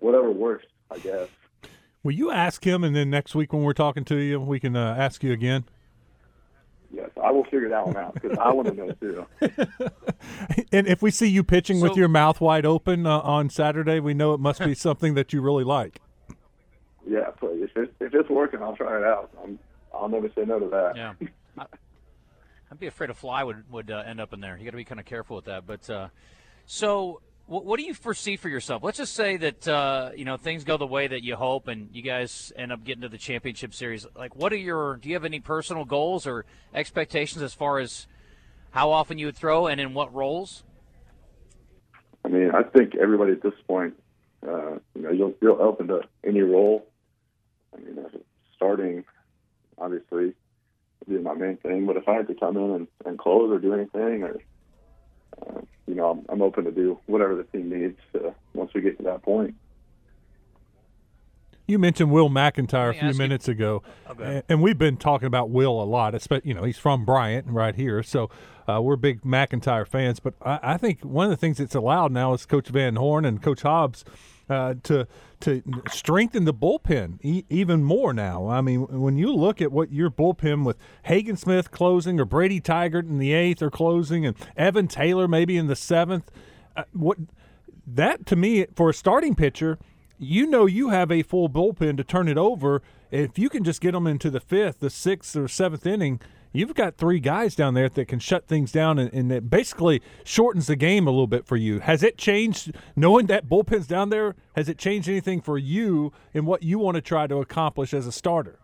whatever 0.00 0.30
works, 0.30 0.66
I 0.90 0.98
guess. 0.98 1.28
Will 2.02 2.12
you 2.12 2.30
ask 2.30 2.64
him, 2.64 2.82
and 2.82 2.96
then 2.96 3.10
next 3.10 3.34
week 3.34 3.52
when 3.52 3.62
we're 3.62 3.72
talking 3.74 4.04
to 4.06 4.16
you, 4.16 4.40
we 4.40 4.58
can 4.58 4.74
uh, 4.74 4.94
ask 4.98 5.22
you 5.22 5.32
again? 5.32 5.64
Yes, 6.92 7.10
I 7.22 7.30
will 7.30 7.44
figure 7.44 7.68
that 7.68 7.86
one 7.86 7.96
out 7.96 8.14
because 8.14 8.36
I 8.38 8.52
want 8.52 8.68
to 8.68 8.74
know 8.74 8.92
too. 8.92 9.26
and 10.72 10.88
if 10.88 11.02
we 11.02 11.10
see 11.10 11.28
you 11.28 11.44
pitching 11.44 11.78
So- 11.78 11.88
with 11.88 11.96
your 11.96 12.08
mouth 12.08 12.40
wide 12.40 12.66
open 12.66 13.06
uh, 13.06 13.20
on 13.20 13.48
Saturday, 13.50 14.00
we 14.00 14.14
know 14.14 14.34
it 14.34 14.40
must 14.40 14.60
be 14.60 14.74
something 14.86 15.14
that 15.14 15.32
you 15.32 15.40
really 15.40 15.64
like. 15.64 16.00
Yeah, 17.06 17.30
but 17.40 17.50
if 17.52 17.70
it's 17.76 17.92
if 18.00 18.14
it's 18.14 18.28
working, 18.28 18.62
I'll 18.62 18.76
try 18.76 18.98
it 18.98 19.04
out. 19.04 19.30
I'm, 19.42 19.58
I'll 19.92 20.08
never 20.08 20.28
say 20.34 20.44
no 20.44 20.58
to 20.58 20.68
that. 20.68 20.96
Yeah. 20.96 21.14
I, 21.58 21.66
I'd 22.70 22.78
be 22.78 22.86
afraid 22.86 23.10
a 23.10 23.14
fly 23.14 23.42
would 23.42 23.70
would 23.70 23.90
uh, 23.90 24.04
end 24.06 24.20
up 24.20 24.32
in 24.32 24.40
there. 24.40 24.56
You 24.56 24.64
got 24.64 24.72
to 24.72 24.76
be 24.76 24.84
kind 24.84 25.00
of 25.00 25.06
careful 25.06 25.36
with 25.36 25.46
that. 25.46 25.66
But 25.66 25.88
uh, 25.90 26.08
so, 26.66 27.20
what, 27.50 27.64
what 27.64 27.80
do 27.80 27.84
you 27.84 27.94
foresee 27.94 28.36
for 28.36 28.48
yourself? 28.48 28.84
Let's 28.84 28.98
just 28.98 29.14
say 29.14 29.36
that 29.38 29.66
uh, 29.66 30.10
you 30.16 30.24
know 30.24 30.36
things 30.36 30.62
go 30.62 30.76
the 30.76 30.86
way 30.86 31.08
that 31.08 31.24
you 31.24 31.34
hope, 31.34 31.66
and 31.66 31.88
you 31.92 32.02
guys 32.02 32.52
end 32.56 32.70
up 32.70 32.84
getting 32.84 33.02
to 33.02 33.08
the 33.08 33.18
championship 33.18 33.74
series. 33.74 34.06
Like, 34.14 34.36
what 34.36 34.52
are 34.52 34.56
your? 34.56 34.96
Do 34.96 35.08
you 35.08 35.16
have 35.16 35.24
any 35.24 35.40
personal 35.40 35.84
goals 35.84 36.26
or 36.26 36.44
expectations 36.72 37.42
as 37.42 37.52
far 37.52 37.80
as 37.80 38.06
how 38.70 38.92
often 38.92 39.18
you 39.18 39.26
would 39.26 39.36
throw 39.36 39.66
and 39.66 39.80
in 39.80 39.94
what 39.94 40.14
roles? 40.14 40.62
I 42.24 42.28
mean, 42.28 42.52
I 42.54 42.62
think 42.62 42.94
everybody 42.94 43.32
at 43.32 43.42
this 43.42 43.54
point, 43.66 43.94
uh, 44.46 44.76
you 44.94 45.02
know, 45.02 45.10
you'll 45.10 45.34
you'll 45.42 45.60
open 45.60 45.88
to 45.88 46.02
any 46.24 46.42
role. 46.42 46.86
I 47.74 47.80
mean, 47.80 47.98
starting 48.54 49.04
obviously 49.76 50.34
would 51.00 51.08
be 51.08 51.18
my 51.18 51.34
main 51.34 51.56
thing. 51.56 51.86
But 51.86 51.96
if 51.96 52.08
I 52.08 52.14
had 52.14 52.28
to 52.28 52.34
come 52.34 52.56
in 52.56 52.70
and, 52.70 52.88
and 53.04 53.18
close 53.18 53.50
or 53.50 53.58
do 53.58 53.74
anything, 53.74 54.22
or 54.22 54.36
uh, 55.42 55.60
you 55.90 55.96
know, 55.96 56.10
I'm, 56.10 56.24
I'm 56.28 56.42
open 56.42 56.64
to 56.64 56.70
do 56.70 56.98
whatever 57.06 57.34
the 57.34 57.44
team 57.44 57.68
needs 57.68 57.98
uh, 58.14 58.30
once 58.54 58.70
we 58.74 58.80
get 58.80 58.96
to 58.98 59.02
that 59.04 59.22
point. 59.22 59.54
You 61.66 61.78
mentioned 61.78 62.10
Will 62.10 62.28
McIntyre 62.28 62.90
a 62.90 62.94
few 62.94 63.08
ask 63.08 63.14
you- 63.14 63.18
minutes 63.18 63.46
ago, 63.46 63.82
Okay. 64.10 64.24
and, 64.36 64.42
and 64.48 64.62
we've 64.62 64.78
been 64.78 64.96
talking 64.96 65.26
about 65.26 65.50
Will 65.50 65.80
a 65.80 65.84
lot. 65.84 66.14
Especially, 66.16 66.48
you 66.48 66.54
know, 66.54 66.64
he's 66.64 66.78
from 66.78 67.04
Bryant 67.04 67.46
right 67.48 67.74
here, 67.76 68.02
so 68.02 68.28
uh, 68.68 68.80
we're 68.82 68.96
big 68.96 69.22
McIntyre 69.22 69.86
fans. 69.86 70.18
But 70.18 70.34
I, 70.42 70.58
I 70.62 70.76
think 70.78 71.02
one 71.02 71.26
of 71.26 71.30
the 71.30 71.36
things 71.36 71.58
that's 71.58 71.74
allowed 71.76 72.10
now 72.10 72.32
is 72.34 72.44
Coach 72.44 72.68
Van 72.68 72.96
Horn 72.96 73.24
and 73.24 73.40
Coach 73.40 73.62
Hobbs 73.62 74.04
uh, 74.50 74.74
to 74.82 75.06
to 75.40 75.62
strengthen 75.90 76.44
the 76.44 76.52
bullpen 76.52 77.18
e- 77.22 77.44
even 77.48 77.82
more 77.82 78.12
now. 78.12 78.48
I 78.48 78.60
mean, 78.60 78.80
when 79.00 79.16
you 79.16 79.34
look 79.34 79.62
at 79.62 79.72
what 79.72 79.92
your 79.92 80.10
bullpen 80.10 80.64
with 80.64 80.76
Hagen 81.04 81.36
Smith 81.36 81.70
closing, 81.70 82.20
or 82.20 82.24
Brady 82.24 82.60
Tygart 82.60 83.08
in 83.08 83.18
the 83.18 83.32
eighth 83.32 83.62
or 83.62 83.70
closing, 83.70 84.26
and 84.26 84.36
Evan 84.56 84.88
Taylor 84.88 85.28
maybe 85.28 85.56
in 85.56 85.66
the 85.66 85.76
seventh, 85.76 86.30
uh, 86.76 86.84
what 86.92 87.18
that 87.86 88.26
to 88.26 88.36
me 88.36 88.66
for 88.74 88.90
a 88.90 88.94
starting 88.94 89.34
pitcher 89.34 89.78
you 90.20 90.46
know 90.46 90.66
you 90.66 90.90
have 90.90 91.10
a 91.10 91.22
full 91.22 91.48
bullpen 91.48 91.96
to 91.96 92.04
turn 92.04 92.28
it 92.28 92.36
over. 92.36 92.82
If 93.10 93.38
you 93.38 93.48
can 93.48 93.64
just 93.64 93.80
get 93.80 93.92
them 93.92 94.06
into 94.06 94.30
the 94.30 94.38
fifth, 94.38 94.80
the 94.80 94.90
sixth, 94.90 95.34
or 95.34 95.48
seventh 95.48 95.86
inning, 95.86 96.20
you've 96.52 96.74
got 96.74 96.96
three 96.96 97.20
guys 97.20 97.54
down 97.54 97.74
there 97.74 97.88
that 97.88 98.08
can 98.08 98.18
shut 98.18 98.46
things 98.46 98.72
down, 98.72 98.98
and, 98.98 99.12
and 99.12 99.32
it 99.32 99.50
basically 99.50 100.02
shortens 100.24 100.66
the 100.66 100.76
game 100.76 101.06
a 101.06 101.10
little 101.10 101.26
bit 101.26 101.46
for 101.46 101.56
you. 101.56 101.80
Has 101.80 102.02
it 102.02 102.18
changed 102.18 102.72
knowing 102.96 103.26
that 103.26 103.48
bullpen's 103.48 103.86
down 103.86 104.10
there? 104.10 104.34
Has 104.56 104.68
it 104.68 104.78
changed 104.78 105.08
anything 105.08 105.40
for 105.40 105.58
you 105.58 106.12
in 106.32 106.46
what 106.46 106.62
you 106.62 106.78
want 106.78 106.96
to 106.96 107.00
try 107.00 107.26
to 107.26 107.36
accomplish 107.36 107.94
as 107.94 108.06
a 108.06 108.12
starter? 108.12 108.58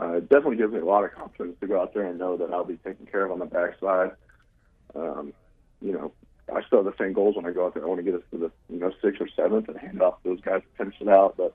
Uh, 0.00 0.12
it 0.14 0.28
definitely 0.30 0.56
gives 0.56 0.72
me 0.72 0.78
a 0.78 0.84
lot 0.84 1.04
of 1.04 1.12
confidence 1.12 1.56
to 1.60 1.66
go 1.66 1.80
out 1.80 1.92
there 1.92 2.06
and 2.06 2.18
know 2.18 2.36
that 2.36 2.50
I'll 2.52 2.64
be 2.64 2.76
taken 2.76 3.06
care 3.06 3.26
of 3.26 3.32
on 3.32 3.38
the 3.38 3.44
backside. 3.44 4.12
Um, 4.94 5.34
you 5.82 5.92
know, 5.92 6.12
I 6.54 6.62
still 6.66 6.82
have 6.82 6.86
the 6.86 7.02
same 7.02 7.12
goals 7.12 7.36
when 7.36 7.44
I 7.44 7.52
go 7.52 7.66
out 7.66 7.74
there. 7.74 7.84
I 7.84 7.86
want 7.86 7.98
to 7.98 8.04
get 8.04 8.14
us 8.14 8.22
to 8.32 8.38
the 8.38 8.50
you 8.68 8.80
know 8.80 8.92
sixth 9.02 9.20
or 9.20 9.28
seventh 9.36 9.68
and 9.68 9.78
hand 9.78 10.02
off 10.02 10.14
those 10.24 10.40
guys 10.40 10.62
to 10.62 10.84
finish 10.84 10.96
it 11.00 11.08
out. 11.08 11.34
But 11.36 11.54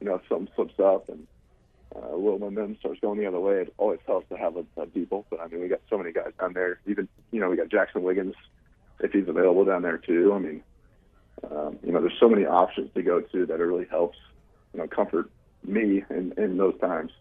you 0.00 0.06
know, 0.06 0.16
if 0.16 0.22
something 0.28 0.48
slips 0.54 0.78
up 0.80 1.08
and 1.08 1.26
uh, 1.96 2.14
little 2.14 2.38
momentum 2.38 2.76
starts 2.80 3.00
going 3.00 3.18
the 3.18 3.26
other 3.26 3.40
way, 3.40 3.60
it 3.60 3.74
always 3.78 4.00
helps 4.06 4.28
to 4.28 4.36
have 4.36 4.56
a, 4.56 4.64
a 4.80 4.86
deep 4.86 5.10
bullpen. 5.10 5.40
I 5.40 5.46
mean, 5.48 5.60
we 5.60 5.68
got 5.68 5.80
so 5.88 5.96
many 5.96 6.12
guys 6.12 6.32
down 6.40 6.52
there. 6.52 6.80
Even 6.86 7.08
you 7.30 7.40
know, 7.40 7.48
we 7.48 7.56
got 7.56 7.68
Jaxon 7.68 8.02
Wiggins 8.02 8.34
if 9.00 9.12
he's 9.12 9.28
available 9.28 9.64
down 9.64 9.82
there 9.82 9.98
too. 9.98 10.32
I 10.34 10.38
mean, 10.38 10.62
um, 11.50 11.78
you 11.84 11.92
know, 11.92 12.00
there's 12.00 12.18
so 12.18 12.28
many 12.28 12.46
options 12.46 12.90
to 12.94 13.02
go 13.02 13.20
to 13.20 13.46
that 13.46 13.60
it 13.60 13.64
really 13.64 13.86
helps. 13.90 14.18
You 14.72 14.80
know, 14.80 14.88
comfort 14.88 15.30
me 15.62 16.04
in 16.10 16.32
in 16.36 16.56
those 16.56 16.78
times. 16.80 17.12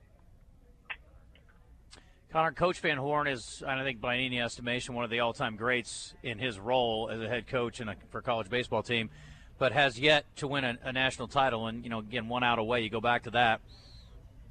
Connor, 2.31 2.51
Coach 2.51 2.79
Van 2.79 2.97
Horn 2.97 3.27
is, 3.27 3.61
I 3.65 3.83
think, 3.83 4.01
by 4.01 4.17
any 4.17 4.41
estimation, 4.41 4.95
one 4.95 5.03
of 5.03 5.11
the 5.11 5.19
all-time 5.19 5.55
greats 5.55 6.15
in 6.23 6.39
his 6.39 6.59
role 6.59 7.11
as 7.11 7.21
a 7.21 7.29
head 7.29 7.45
coach 7.45 7.79
in 7.79 7.89
a, 7.89 7.95
for 8.09 8.17
a 8.17 8.21
college 8.23 8.49
baseball 8.49 8.81
team, 8.81 9.11
but 9.59 9.71
has 9.71 9.99
yet 9.99 10.25
to 10.37 10.47
win 10.47 10.63
a, 10.63 10.75
a 10.83 10.91
national 10.91 11.27
title. 11.27 11.67
And 11.67 11.83
you 11.83 11.91
know, 11.91 11.99
again, 11.99 12.27
one 12.27 12.43
out 12.43 12.57
away. 12.57 12.81
You 12.81 12.89
go 12.89 13.01
back 13.01 13.23
to 13.23 13.31
that. 13.31 13.61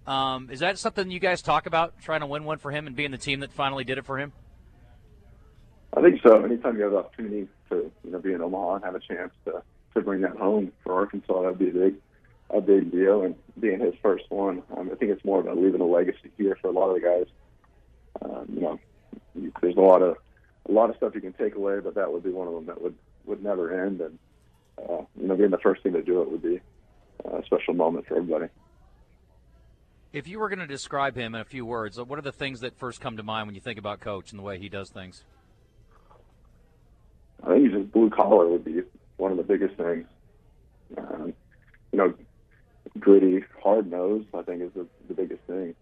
Um, 0.07 0.51
is 0.51 0.61
that 0.61 0.79
something 0.79 1.11
you 1.11 1.21
guys 1.21 1.43
talk 1.43 1.67
about, 1.67 2.01
trying 2.01 2.21
to 2.21 2.27
win 2.27 2.45
one 2.45 2.59
for 2.59 2.71
him 2.71 2.87
and 2.87 2.97
being 2.97 3.11
the 3.11 3.19
team 3.19 3.41
that 3.41 3.53
finally 3.53 3.85
did 3.85 3.99
it 3.99 4.05
for 4.05 4.19
him? 4.19 4.33
I 5.97 6.01
think 6.01 6.21
so. 6.23 6.43
Anytime 6.43 6.77
you 6.77 6.85
have 6.85 6.93
the 6.93 6.99
opportunity 6.99 7.49
to 7.71 7.91
you 8.05 8.11
know 8.11 8.19
be 8.19 8.33
in 8.33 8.41
Omaha 8.41 8.77
and 8.77 8.85
have 8.85 8.95
a 8.95 9.01
chance 9.01 9.33
to 9.45 9.63
to 9.95 10.01
bring 10.01 10.23
that 10.23 10.37
home 10.37 10.73
for 10.83 10.95
Arkansas, 10.95 11.43
that'd 11.43 11.59
be 11.59 11.69
a 11.69 11.73
big 11.73 11.95
a 12.51 12.61
big 12.61 12.91
deal. 12.91 13.23
And 13.23 13.35
being 13.61 13.81
his 13.81 13.95
first 14.03 14.25
one, 14.31 14.63
um, 14.77 14.91
I 14.91 14.97
think 14.97 15.13
it's 15.13 15.25
more 15.25 15.41
about 15.41 15.59
leaving 15.59 15.81
a 15.81 15.87
legacy 15.87 16.31
here 16.37 16.57
for 16.61 16.69
a 16.69 16.73
lot 16.73 16.89
of 16.89 16.95
the 16.95 17.01
guys. 17.01 17.27
Um, 18.23 18.47
you 18.55 18.61
know, 18.61 18.81
there's 19.61 19.77
a 19.77 19.81
lot 19.81 20.03
of 20.03 20.17
a 20.69 20.73
lot 20.73 20.91
of 20.91 20.97
stuff 20.97 21.15
you 21.15 21.21
can 21.21 21.35
take 21.35 21.55
away, 21.55 21.81
but 21.81 21.95
that 21.95 22.13
would 22.13 22.23
be 22.23 22.31
one 22.31 22.49
of 22.49 22.55
them 22.55 22.67
that 22.67 22.81
would 22.81 22.95
would 23.27 23.43
never 23.43 23.85
end. 23.85 24.01
And 24.01 24.19
uh, 24.79 25.05
you 25.21 25.29
know, 25.29 25.37
being 25.37 25.51
the 25.51 25.59
first 25.59 25.83
thing 25.83 25.93
to 25.93 26.03
do 26.03 26.23
it 26.23 26.31
would 26.31 26.43
be 26.43 26.61
a 27.25 27.45
special 27.45 27.75
moment 27.75 28.07
for 28.07 28.17
everybody. 28.17 28.47
If 30.13 30.29
you 30.29 30.39
were 30.39 30.51
going 30.51 30.59
to 30.59 30.67
describe 30.67 31.17
him 31.17 31.35
in 31.35 31.41
a 31.41 31.45
few 31.45 31.65
words, 31.65 31.99
what 31.99 32.19
are 32.19 32.23
the 32.23 32.33
things 32.33 32.61
that 32.61 32.77
first 32.79 33.01
come 33.01 33.17
to 33.17 33.23
mind 33.23 33.47
when 33.47 33.55
you 33.55 33.63
think 33.63 33.79
about 33.79 34.01
Coach 34.01 34.31
and 34.31 34.39
the 34.39 34.43
way 34.43 34.59
he 34.59 34.69
does 34.69 34.91
things? 34.91 35.25
I 37.43 37.49
think 37.49 37.65
he's 37.65 37.73
just 37.73 37.93
blue 37.93 38.11
collar 38.11 38.47
would 38.47 38.65
be 38.65 38.83
one 39.17 39.31
of 39.31 39.39
the 39.39 39.43
biggest 39.43 39.75
things. 39.77 40.07
Um, 40.99 41.33
you 41.93 41.99
know, 41.99 42.15
gritty, 42.99 43.43
hard 43.63 43.91
nosed. 43.91 44.29
I 44.35 44.43
think 44.43 44.63
is 44.63 44.73
the, 44.75 44.87
the 45.09 45.15
biggest 45.15 45.41
thing. 45.47 45.75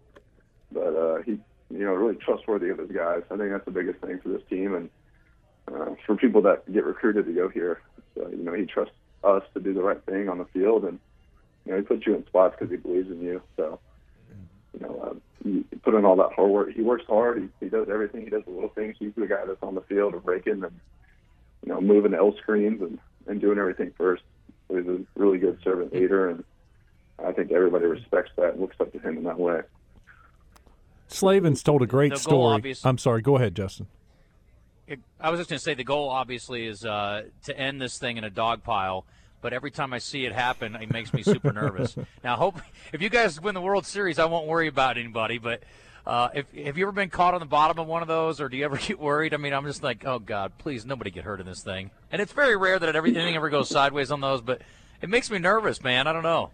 But 0.71 0.95
uh, 0.95 1.21
he, 1.23 1.31
you 1.69 1.85
know, 1.85 1.93
really 1.93 2.15
trustworthy 2.15 2.69
of 2.69 2.77
his 2.77 2.89
guys. 2.89 3.23
I 3.29 3.35
think 3.35 3.51
that's 3.51 3.65
the 3.65 3.71
biggest 3.71 3.99
thing 3.99 4.19
for 4.23 4.29
this 4.29 4.41
team 4.49 4.75
and 4.75 4.89
uh, 5.67 5.95
for 6.05 6.15
people 6.15 6.41
that 6.43 6.71
get 6.71 6.85
recruited 6.85 7.25
to 7.25 7.33
go 7.33 7.49
here. 7.49 7.81
So, 8.15 8.29
you 8.29 8.43
know, 8.43 8.53
he 8.53 8.65
trusts 8.65 8.95
us 9.25 9.43
to 9.53 9.59
do 9.59 9.73
the 9.73 9.83
right 9.83 10.03
thing 10.05 10.29
on 10.29 10.37
the 10.37 10.45
field, 10.45 10.85
and 10.85 10.99
you 11.65 11.73
know, 11.73 11.77
he 11.79 11.83
puts 11.83 12.07
you 12.07 12.15
in 12.15 12.25
spots 12.27 12.55
because 12.57 12.71
he 12.71 12.77
believes 12.77 13.11
in 13.11 13.21
you. 13.21 13.41
So, 13.57 13.79
you 14.73 14.85
know, 14.87 15.01
um, 15.11 15.21
you 15.43 15.65
put 15.83 15.95
in 15.95 16.05
all 16.05 16.15
that 16.17 16.31
hard 16.33 16.49
work. 16.49 16.73
He 16.73 16.81
works 16.81 17.03
hard. 17.07 17.39
He, 17.59 17.65
he 17.65 17.69
does 17.69 17.87
everything. 17.89 18.23
He 18.23 18.29
does 18.29 18.43
the 18.45 18.51
little 18.51 18.69
things. 18.69 18.95
He's 18.99 19.11
the 19.15 19.27
guy 19.27 19.45
that's 19.45 19.61
on 19.61 19.75
the 19.75 19.81
field 19.81 20.13
of 20.13 20.23
breaking 20.23 20.63
and 20.63 20.79
you 21.65 21.73
know, 21.73 21.81
moving 21.81 22.11
the 22.11 22.17
L 22.17 22.35
screens 22.41 22.81
and, 22.81 22.97
and 23.27 23.39
doing 23.41 23.57
everything 23.59 23.91
first. 23.97 24.23
So 24.67 24.77
he's 24.77 24.87
a 24.87 24.99
really 25.15 25.37
good 25.37 25.59
servant 25.63 25.93
leader, 25.93 26.29
and 26.29 26.43
I 27.23 27.31
think 27.33 27.51
everybody 27.51 27.85
respects 27.85 28.31
that 28.37 28.53
and 28.53 28.61
looks 28.61 28.77
up 28.79 28.91
to 28.93 28.99
him 28.99 29.17
in 29.17 29.23
that 29.25 29.39
way. 29.39 29.61
Slavens 31.07 31.61
told 31.61 31.81
a 31.81 31.85
great 31.85 32.13
The 32.13 32.17
story. 32.19 32.55
obvious- 32.55 32.85
I'm 32.85 32.97
sorry. 32.97 33.21
Go 33.21 33.35
ahead, 33.35 33.55
Justin. 33.55 33.87
I 35.21 35.29
was 35.29 35.39
just 35.39 35.49
going 35.49 35.57
to 35.57 35.63
say 35.63 35.73
the 35.73 35.83
goal 35.85 36.09
obviously 36.09 36.65
is 36.65 36.83
uh, 36.83 37.23
to 37.43 37.57
end 37.57 37.81
this 37.81 37.97
thing 37.97 38.17
in 38.17 38.23
a 38.25 38.29
dog 38.29 38.63
pile. 38.63 39.05
But 39.41 39.53
every 39.53 39.71
time 39.71 39.91
I 39.91 39.97
see 39.97 40.25
it 40.25 40.31
happen, 40.31 40.75
it 40.75 40.91
makes 40.91 41.13
me 41.13 41.23
super 41.23 41.51
nervous. 41.51 41.95
Now, 42.23 42.35
hope 42.35 42.59
if 42.93 43.01
you 43.01 43.09
guys 43.09 43.41
win 43.41 43.55
the 43.55 43.61
World 43.61 43.85
Series, 43.85 44.19
I 44.19 44.25
won't 44.25 44.45
worry 44.45 44.67
about 44.67 44.97
anybody. 44.97 45.39
But 45.39 45.63
uh, 46.05 46.29
if 46.35 46.51
have 46.51 46.77
you 46.77 46.85
ever 46.85 46.91
been 46.91 47.09
caught 47.09 47.33
on 47.33 47.39
the 47.39 47.47
bottom 47.47 47.79
of 47.79 47.87
one 47.87 48.03
of 48.03 48.07
those, 48.07 48.39
or 48.39 48.47
do 48.47 48.57
you 48.57 48.65
ever 48.65 48.77
get 48.87 48.99
worried? 48.99 49.33
I 49.33 49.37
mean, 49.37 49.53
I'm 49.53 49.65
just 49.65 49.81
like, 49.81 50.05
oh 50.05 50.19
God, 50.19 50.51
please, 50.59 50.85
nobody 50.85 51.09
get 51.09 51.23
hurt 51.23 51.39
in 51.39 51.47
this 51.47 51.63
thing. 51.63 51.89
And 52.11 52.21
it's 52.21 52.33
very 52.33 52.55
rare 52.55 52.77
that 52.77 52.95
every, 52.95 53.15
anything 53.15 53.35
ever 53.35 53.49
goes 53.49 53.69
sideways 53.69 54.11
on 54.11 54.21
those, 54.21 54.41
but 54.41 54.61
it 55.01 55.09
makes 55.09 55.31
me 55.31 55.39
nervous, 55.39 55.81
man. 55.81 56.05
I 56.05 56.13
don't 56.13 56.23
know. 56.23 56.51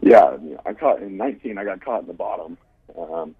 Yeah, 0.00 0.36
I 0.64 0.72
caught 0.74 1.02
in 1.02 1.16
19. 1.16 1.58
I 1.58 1.64
got 1.64 1.84
caught 1.84 2.02
in 2.02 2.06
the 2.06 2.12
bottom. 2.12 2.56
Um, 2.96 3.34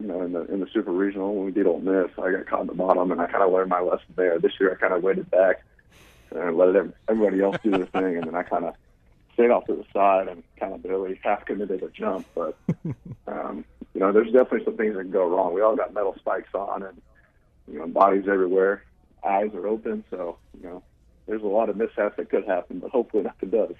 you 0.00 0.08
know, 0.08 0.22
in 0.22 0.32
the 0.32 0.44
in 0.52 0.58
the 0.58 0.66
Super 0.72 0.90
Regional 0.90 1.34
when 1.34 1.44
we 1.46 1.52
did 1.52 1.66
Ole 1.66 1.80
Miss, 1.80 2.10
I 2.18 2.32
got 2.32 2.46
caught 2.46 2.62
in 2.62 2.66
the 2.66 2.74
bottom, 2.74 3.12
and 3.12 3.20
I 3.20 3.26
kind 3.26 3.44
of 3.44 3.52
learned 3.52 3.70
my 3.70 3.80
lesson 3.80 4.06
there. 4.16 4.40
This 4.40 4.52
year, 4.58 4.72
I 4.72 4.74
kind 4.74 4.92
of 4.92 5.02
waited 5.02 5.30
back 5.30 5.62
and 6.36 6.56
let 6.56 6.74
everybody 7.08 7.42
else 7.42 7.56
do 7.62 7.70
their 7.70 7.86
thing, 7.86 8.16
and 8.16 8.26
then 8.26 8.34
I 8.34 8.42
kind 8.42 8.64
of 8.64 8.74
stayed 9.34 9.50
off 9.50 9.64
to 9.66 9.74
the 9.74 9.84
side 9.92 10.28
and 10.28 10.42
kind 10.58 10.74
of 10.74 10.82
barely 10.82 11.18
half 11.22 11.44
committed 11.44 11.82
a 11.82 11.88
jump. 11.88 12.26
But 12.34 12.56
um, 13.26 13.64
you 13.94 14.00
know, 14.00 14.12
there's 14.12 14.32
definitely 14.32 14.64
some 14.64 14.76
things 14.76 14.94
that 14.94 15.02
can 15.02 15.10
go 15.10 15.28
wrong. 15.28 15.54
We 15.54 15.62
all 15.62 15.76
got 15.76 15.94
metal 15.94 16.14
spikes 16.18 16.54
on, 16.54 16.82
and 16.82 17.00
you 17.70 17.78
know, 17.78 17.86
bodies 17.86 18.24
everywhere, 18.28 18.84
eyes 19.24 19.50
are 19.54 19.66
open, 19.66 20.04
so 20.10 20.38
you 20.60 20.68
know, 20.68 20.82
there's 21.26 21.42
a 21.42 21.46
lot 21.46 21.68
of 21.68 21.76
mishaps 21.76 22.16
that 22.16 22.30
could 22.30 22.44
happen, 22.44 22.78
but 22.78 22.90
hopefully 22.90 23.22
nothing 23.22 23.50
does. 23.50 23.74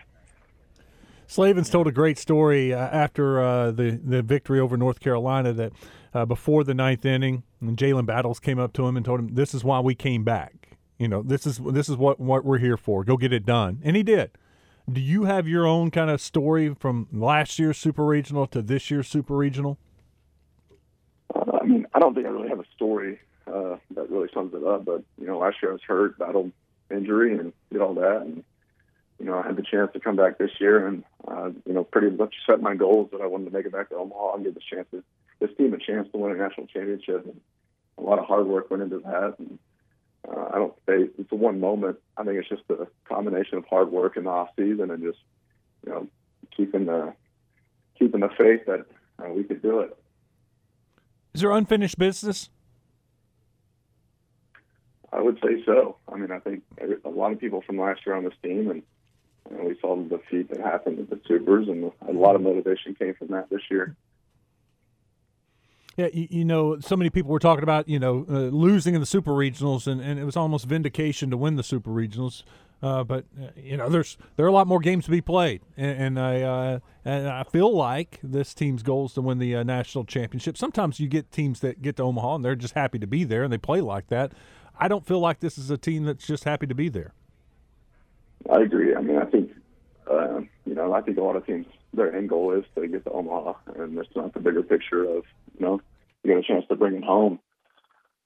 Slavens 1.26 1.70
told 1.70 1.86
a 1.86 1.92
great 1.92 2.18
story 2.18 2.74
uh, 2.74 2.78
after 2.78 3.40
uh, 3.40 3.70
the 3.70 3.98
the 4.04 4.22
victory 4.22 4.60
over 4.60 4.76
North 4.76 5.00
Carolina 5.00 5.52
that 5.52 5.72
uh, 6.12 6.26
before 6.26 6.62
the 6.62 6.74
ninth 6.74 7.06
inning, 7.06 7.42
and 7.60 7.76
Jalen 7.76 8.06
Battles 8.06 8.38
came 8.38 8.58
up 8.58 8.72
to 8.74 8.86
him 8.86 8.96
and 8.96 9.06
told 9.06 9.20
him, 9.20 9.34
"This 9.34 9.54
is 9.54 9.64
why 9.64 9.80
we 9.80 9.94
came 9.94 10.24
back. 10.24 10.71
You 11.02 11.08
know, 11.08 11.20
this 11.20 11.48
is 11.48 11.58
this 11.58 11.88
is 11.88 11.96
what 11.96 12.20
what 12.20 12.44
we're 12.44 12.58
here 12.58 12.76
for. 12.76 13.02
Go 13.02 13.16
get 13.16 13.32
it 13.32 13.44
done." 13.44 13.80
And 13.82 13.96
he 13.96 14.04
did. 14.04 14.30
Do 14.88 15.00
you 15.00 15.24
have 15.24 15.48
your 15.48 15.66
own 15.66 15.90
kind 15.90 16.10
of 16.10 16.20
story 16.20 16.76
from 16.78 17.08
last 17.12 17.58
year's 17.58 17.76
Super 17.76 18.04
Regional 18.04 18.46
to 18.46 18.62
this 18.62 18.88
year's 18.88 19.08
Super 19.08 19.34
Regional? 19.34 19.78
Uh, 21.34 21.58
I 21.60 21.64
mean, 21.64 21.88
I 21.92 21.98
don't 21.98 22.14
think 22.14 22.24
I 22.28 22.30
really 22.30 22.48
have 22.50 22.60
a 22.60 22.64
story 22.76 23.18
uh, 23.48 23.78
that 23.96 24.10
really 24.10 24.28
sums 24.32 24.54
it 24.54 24.62
up. 24.62 24.84
But 24.84 25.02
you 25.20 25.26
know, 25.26 25.38
last 25.38 25.56
year 25.60 25.72
I 25.72 25.74
was 25.74 25.82
hurt, 25.84 26.20
battled 26.20 26.52
injury, 26.88 27.36
and 27.36 27.52
did 27.72 27.80
all 27.80 27.94
that, 27.94 28.22
and 28.22 28.44
you 29.18 29.26
know, 29.26 29.40
I 29.40 29.44
had 29.44 29.56
the 29.56 29.62
chance 29.62 29.90
to 29.94 29.98
come 29.98 30.14
back 30.14 30.38
this 30.38 30.52
year, 30.60 30.86
and 30.86 31.02
uh, 31.26 31.50
you 31.66 31.72
know, 31.72 31.82
pretty 31.82 32.10
much 32.10 32.36
set 32.48 32.62
my 32.62 32.76
goals 32.76 33.10
that 33.10 33.20
I 33.20 33.26
wanted 33.26 33.46
to 33.46 33.50
make 33.50 33.66
it 33.66 33.72
back 33.72 33.88
to 33.88 33.96
Omaha 33.96 34.34
and 34.34 34.44
give 34.44 34.54
this 34.54 34.62
chance 34.72 34.86
to, 34.92 35.02
this 35.40 35.50
team 35.58 35.74
a 35.74 35.78
chance 35.78 36.06
to 36.12 36.18
win 36.18 36.30
a 36.30 36.36
national 36.36 36.68
championship. 36.68 37.24
And 37.26 37.40
a 37.98 38.02
lot 38.02 38.20
of 38.20 38.24
hard 38.24 38.46
work 38.46 38.70
went 38.70 38.84
into 38.84 39.00
that, 39.00 39.34
and 39.40 39.58
I 40.52 40.56
don't 40.56 40.74
say 40.86 41.08
it's 41.18 41.32
a 41.32 41.34
one 41.34 41.60
moment. 41.60 41.98
I 42.16 42.24
think 42.24 42.38
it's 42.38 42.48
just 42.48 42.62
a 42.68 42.86
combination 43.08 43.56
of 43.58 43.64
hard 43.64 43.90
work 43.90 44.16
in 44.16 44.24
the 44.24 44.30
off 44.30 44.50
season 44.56 44.90
and 44.90 45.02
just 45.02 45.18
you 45.84 45.92
know 45.92 46.08
keeping 46.54 46.86
the 46.86 47.14
keeping 47.98 48.20
the 48.20 48.28
faith 48.28 48.66
that 48.66 48.84
uh, 49.18 49.30
we 49.30 49.44
could 49.44 49.62
do 49.62 49.80
it. 49.80 49.96
Is 51.34 51.40
there 51.40 51.52
unfinished 51.52 51.98
business? 51.98 52.50
I 55.12 55.20
would 55.20 55.38
say 55.44 55.62
so. 55.64 55.96
I 56.10 56.16
mean, 56.16 56.30
I 56.30 56.38
think 56.38 56.62
a 57.04 57.08
lot 57.08 57.32
of 57.32 57.40
people 57.40 57.62
from 57.62 57.78
last 57.78 58.00
year 58.06 58.14
on 58.14 58.24
this 58.24 58.34
team, 58.42 58.70
and 58.70 58.82
you 59.50 59.56
know, 59.56 59.64
we 59.64 59.78
saw 59.80 59.96
the 59.96 60.16
defeat 60.16 60.50
that 60.50 60.60
happened 60.60 60.98
at 60.98 61.10
the 61.10 61.20
Supers, 61.26 61.68
and 61.68 61.92
a 62.06 62.12
lot 62.12 62.34
of 62.34 62.42
motivation 62.42 62.94
came 62.94 63.14
from 63.14 63.28
that 63.28 63.48
this 63.50 63.62
year. 63.70 63.96
Yeah, 65.96 66.08
you, 66.12 66.28
you, 66.30 66.44
know, 66.44 66.80
so 66.80 66.96
many 66.96 67.10
people 67.10 67.30
were 67.30 67.38
talking 67.38 67.62
about 67.62 67.88
you 67.88 67.98
know 67.98 68.24
uh, 68.28 68.34
losing 68.48 68.94
in 68.94 69.00
the 69.00 69.06
super 69.06 69.32
regionals, 69.32 69.86
and, 69.86 70.00
and 70.00 70.18
it 70.18 70.24
was 70.24 70.36
almost 70.36 70.66
vindication 70.66 71.30
to 71.30 71.36
win 71.36 71.56
the 71.56 71.62
super 71.62 71.90
regionals. 71.90 72.42
Uh, 72.82 73.04
but 73.04 73.24
uh, 73.40 73.48
you 73.56 73.76
know, 73.76 73.88
there's 73.88 74.18
there 74.36 74.44
are 74.44 74.48
a 74.48 74.52
lot 74.52 74.66
more 74.66 74.80
games 74.80 75.04
to 75.04 75.10
be 75.10 75.20
played, 75.20 75.60
and, 75.76 76.02
and 76.02 76.20
I 76.20 76.42
uh, 76.42 76.78
and 77.04 77.28
I 77.28 77.44
feel 77.44 77.74
like 77.74 78.18
this 78.22 78.54
team's 78.54 78.82
goal 78.82 79.06
is 79.06 79.12
to 79.14 79.20
win 79.20 79.38
the 79.38 79.54
uh, 79.56 79.62
national 79.62 80.04
championship. 80.04 80.56
Sometimes 80.56 80.98
you 80.98 81.08
get 81.08 81.30
teams 81.30 81.60
that 81.60 81.80
get 81.80 81.96
to 81.96 82.02
Omaha 82.02 82.36
and 82.36 82.44
they're 82.44 82.56
just 82.56 82.74
happy 82.74 82.98
to 82.98 83.06
be 83.06 83.22
there 83.22 83.44
and 83.44 83.52
they 83.52 83.58
play 83.58 83.80
like 83.80 84.08
that. 84.08 84.32
I 84.78 84.88
don't 84.88 85.06
feel 85.06 85.20
like 85.20 85.40
this 85.40 85.58
is 85.58 85.70
a 85.70 85.78
team 85.78 86.04
that's 86.04 86.26
just 86.26 86.42
happy 86.42 86.66
to 86.66 86.74
be 86.74 86.88
there. 86.88 87.12
I 88.50 88.62
agree. 88.62 88.96
I 88.96 89.00
mean, 89.00 89.18
I 89.18 89.26
think 89.26 89.52
uh, 90.10 90.40
you 90.66 90.74
know, 90.74 90.92
I 90.92 91.02
think 91.02 91.18
a 91.18 91.22
lot 91.22 91.36
of 91.36 91.46
teams 91.46 91.66
their 91.94 92.14
end 92.14 92.30
goal 92.30 92.52
is 92.52 92.64
to 92.74 92.88
get 92.88 93.04
to 93.04 93.12
Omaha, 93.12 93.54
and 93.76 93.96
it's 93.96 94.16
not 94.16 94.34
the 94.34 94.40
bigger 94.40 94.62
picture 94.62 95.04
of 95.04 95.24
you 95.58 95.66
know 95.66 95.80
you 96.22 96.34
get 96.34 96.38
a 96.38 96.46
chance 96.46 96.64
to 96.68 96.76
bring 96.76 96.94
it 96.94 97.04
home. 97.04 97.38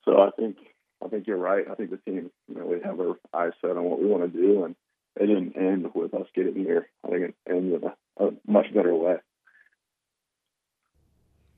So 0.04 0.20
I 0.20 0.30
think 0.38 0.56
I 1.04 1.08
think 1.08 1.26
you're 1.26 1.36
right. 1.36 1.66
I 1.70 1.74
think 1.74 1.90
the 1.90 1.98
team, 1.98 2.30
you 2.48 2.54
know, 2.54 2.66
we 2.66 2.80
have 2.84 2.98
our 3.00 3.16
eyes 3.34 3.52
set 3.60 3.70
on 3.70 3.84
what 3.84 4.00
we 4.00 4.06
want 4.06 4.32
to 4.32 4.38
do, 4.38 4.64
and 4.64 4.74
it 5.16 5.26
didn't 5.26 5.56
end 5.56 5.88
with 5.94 6.14
us 6.14 6.26
getting 6.34 6.54
here. 6.54 6.88
I 7.04 7.08
think 7.08 7.22
it 7.22 7.34
ended 7.48 7.82
in 7.82 7.88
a, 7.88 8.26
a 8.26 8.30
much 8.46 8.72
better 8.74 8.94
way. 8.94 9.16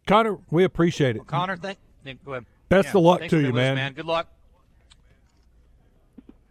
Connor, 0.07 0.39
we 0.51 0.65
appreciate 0.65 1.17
it. 1.17 1.19
Well, 1.19 1.27
Connor, 1.27 1.57
thank. 1.57 1.79
Go 2.25 2.33
ahead. 2.33 2.47
Best 2.69 2.87
yeah, 2.87 2.99
of 2.99 3.05
luck 3.05 3.29
to 3.29 3.41
you, 3.41 3.53
man. 3.53 3.75
man. 3.75 3.93
Good 3.93 4.07
luck. 4.07 4.29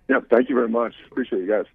Yep. 0.07 0.29
Thank 0.29 0.49
you 0.49 0.55
very 0.55 0.69
much. 0.69 0.93
Appreciate 1.09 1.39
you 1.39 1.47
guys. 1.47 1.65